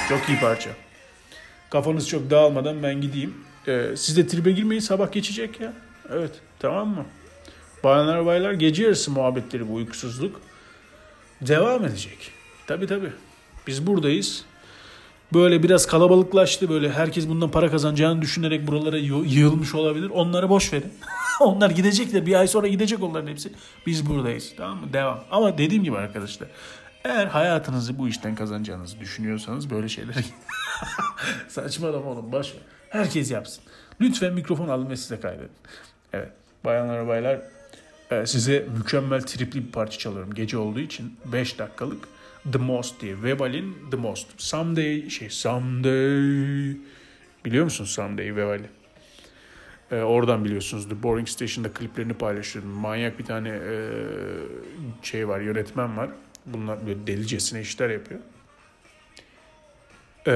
çok 0.09 0.29
iyi 0.29 0.39
parça. 0.39 0.69
Kafanız 1.69 2.07
çok 2.07 2.29
dağılmadan 2.29 2.83
ben 2.83 3.01
gideyim. 3.01 3.33
Ee, 3.67 3.93
siz 3.97 4.17
de 4.17 4.27
tribe 4.27 4.51
girmeyin 4.51 4.81
sabah 4.81 5.11
geçecek 5.11 5.61
ya. 5.61 5.73
Evet 6.09 6.31
tamam 6.59 6.87
mı? 6.87 7.05
Bayanlar 7.83 8.25
baylar 8.25 8.53
gece 8.53 8.83
yarısı 8.83 9.11
muhabbetleri 9.11 9.69
bu 9.69 9.73
uykusuzluk. 9.73 10.41
Devam 11.41 11.85
edecek. 11.85 12.31
Tabi 12.67 12.87
tabi. 12.87 13.11
Biz 13.67 13.87
buradayız. 13.87 14.45
Böyle 15.33 15.63
biraz 15.63 15.85
kalabalıklaştı. 15.85 16.69
Böyle 16.69 16.91
herkes 16.91 17.29
bundan 17.29 17.51
para 17.51 17.71
kazanacağını 17.71 18.21
düşünerek 18.21 18.67
buralara 18.67 18.97
yığ- 18.97 19.27
yığılmış 19.27 19.75
olabilir. 19.75 20.09
Onları 20.09 20.49
boş 20.49 20.73
verin. 20.73 20.93
onlar 21.41 21.69
gidecekler. 21.69 22.25
Bir 22.25 22.33
ay 22.39 22.47
sonra 22.47 22.67
gidecek 22.67 23.03
onların 23.03 23.27
hepsi. 23.27 23.53
Biz 23.85 24.09
buradayız. 24.09 24.53
Tamam 24.57 24.77
mı? 24.77 24.93
Devam. 24.93 25.23
Ama 25.31 25.57
dediğim 25.57 25.83
gibi 25.83 25.97
arkadaşlar. 25.97 26.47
Eğer 27.03 27.27
hayatınızı 27.27 27.97
bu 27.97 28.07
işten 28.07 28.35
kazanacağınızı 28.35 28.99
düşünüyorsanız 28.99 29.69
böyle 29.69 29.89
şeyler 29.89 30.15
saçmalama 31.47 32.09
oğlum 32.11 32.31
boş 32.31 32.53
ver. 32.53 32.61
Herkes 32.89 33.31
yapsın. 33.31 33.63
Lütfen 34.01 34.33
mikrofon 34.33 34.69
alın 34.69 34.89
ve 34.89 34.97
size 34.97 35.19
kaydedin. 35.19 35.49
Evet. 36.13 36.29
Bayanlar 36.65 37.07
baylar 37.07 37.39
e, 38.11 38.25
size 38.25 38.65
mükemmel 38.77 39.21
tripli 39.21 39.67
bir 39.67 39.71
parça 39.71 39.97
çalıyorum. 39.97 40.33
Gece 40.33 40.57
olduğu 40.57 40.79
için 40.79 41.17
5 41.25 41.59
dakikalık 41.59 42.07
The 42.51 42.57
Most 42.57 43.01
diye. 43.01 43.23
Vebal'in 43.23 43.75
The 43.91 43.97
Most. 43.97 44.27
Someday 44.37 45.09
şey 45.09 45.29
Someday 45.29 46.77
biliyor 47.45 47.63
musunuz 47.63 47.89
Someday 47.89 48.35
Vebal'i? 48.35 48.69
E, 49.91 49.95
oradan 49.95 50.45
biliyorsunuz 50.45 50.89
The 50.89 51.03
Boring 51.03 51.27
Station'da 51.27 51.73
kliplerini 51.73 52.13
paylaşıyordum. 52.13 52.71
Manyak 52.71 53.19
bir 53.19 53.25
tane 53.25 53.49
e, 53.49 53.83
şey 55.03 55.27
var 55.27 55.39
yönetmen 55.39 55.97
var. 55.97 56.09
Bunlar 56.45 56.87
böyle 56.87 57.07
delicesine 57.07 57.61
işler 57.61 57.89
yapıyor. 57.89 58.19
E, 60.27 60.33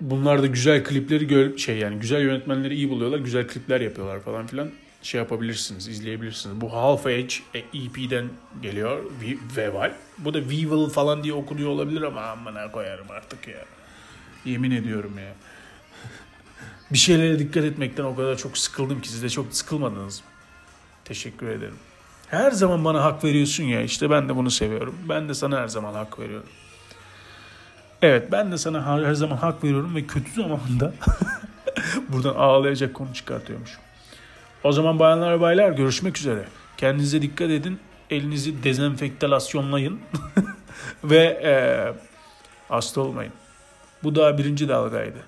bunlar 0.00 0.42
da 0.42 0.46
güzel 0.46 0.84
klipleri 0.84 1.26
gör, 1.26 1.56
şey 1.56 1.78
yani 1.78 1.98
güzel 1.98 2.22
yönetmenleri 2.22 2.74
iyi 2.74 2.90
buluyorlar. 2.90 3.18
Güzel 3.18 3.48
klipler 3.48 3.80
yapıyorlar 3.80 4.20
falan 4.20 4.46
filan. 4.46 4.70
Şey 5.06 5.18
yapabilirsiniz, 5.20 5.88
izleyebilirsiniz. 5.88 6.60
Bu 6.60 6.72
Half 6.72 7.06
Age 7.06 7.34
EP'den 7.54 8.28
geliyor. 8.62 8.98
Vi- 9.22 9.38
Veval. 9.56 9.92
Bu 10.18 10.34
da 10.34 10.40
Weevil 10.40 10.90
falan 10.90 11.24
diye 11.24 11.34
okunuyor 11.34 11.70
olabilir 11.70 12.02
ama 12.02 12.20
amına 12.20 12.70
koyarım 12.70 13.10
artık 13.10 13.48
ya. 13.48 13.64
Yemin 14.44 14.70
ediyorum 14.70 15.18
ya. 15.18 15.32
Bir 16.92 16.98
şeylere 16.98 17.38
dikkat 17.38 17.64
etmekten 17.64 18.04
o 18.04 18.16
kadar 18.16 18.36
çok 18.36 18.58
sıkıldım 18.58 19.00
ki 19.00 19.08
siz 19.08 19.22
de 19.22 19.28
çok 19.28 19.54
sıkılmadınız 19.54 20.20
mı? 20.20 20.26
Teşekkür 21.04 21.48
ederim. 21.48 21.76
Her 22.28 22.50
zaman 22.50 22.84
bana 22.84 23.04
hak 23.04 23.24
veriyorsun 23.24 23.64
ya 23.64 23.82
işte 23.82 24.10
ben 24.10 24.28
de 24.28 24.36
bunu 24.36 24.50
seviyorum. 24.50 24.94
Ben 25.08 25.28
de 25.28 25.34
sana 25.34 25.60
her 25.60 25.68
zaman 25.68 25.94
hak 25.94 26.18
veriyorum. 26.18 26.48
Evet 28.02 28.32
ben 28.32 28.52
de 28.52 28.58
sana 28.58 28.96
her 29.06 29.14
zaman 29.14 29.36
hak 29.36 29.64
veriyorum 29.64 29.94
ve 29.94 30.06
kötü 30.06 30.32
zamanda 30.32 30.94
buradan 32.08 32.34
ağlayacak 32.34 32.94
konu 32.94 33.14
çıkartıyormuşum. 33.14 33.85
O 34.66 34.72
zaman 34.72 34.98
bayanlar 34.98 35.32
ve 35.32 35.40
baylar 35.40 35.70
görüşmek 35.70 36.18
üzere. 36.18 36.44
Kendinize 36.76 37.22
dikkat 37.22 37.50
edin. 37.50 37.80
Elinizi 38.10 38.64
dezenfektalasyonlayın. 38.64 40.00
ve 41.04 41.40
eee 41.42 41.94
hasta 42.68 43.00
olmayın. 43.00 43.32
Bu 44.02 44.14
daha 44.14 44.38
birinci 44.38 44.68
dalgaydı. 44.68 45.18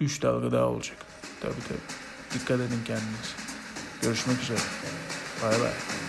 Üç 0.00 0.22
dalga 0.22 0.52
daha 0.52 0.64
olacak. 0.64 0.96
Tabii 1.40 1.52
tabii. 1.68 2.40
Dikkat 2.40 2.60
edin 2.60 2.80
kendinize. 2.86 3.34
Görüşmek 4.02 4.42
üzere. 4.42 4.58
Bay 5.42 5.60
bay. 5.60 6.01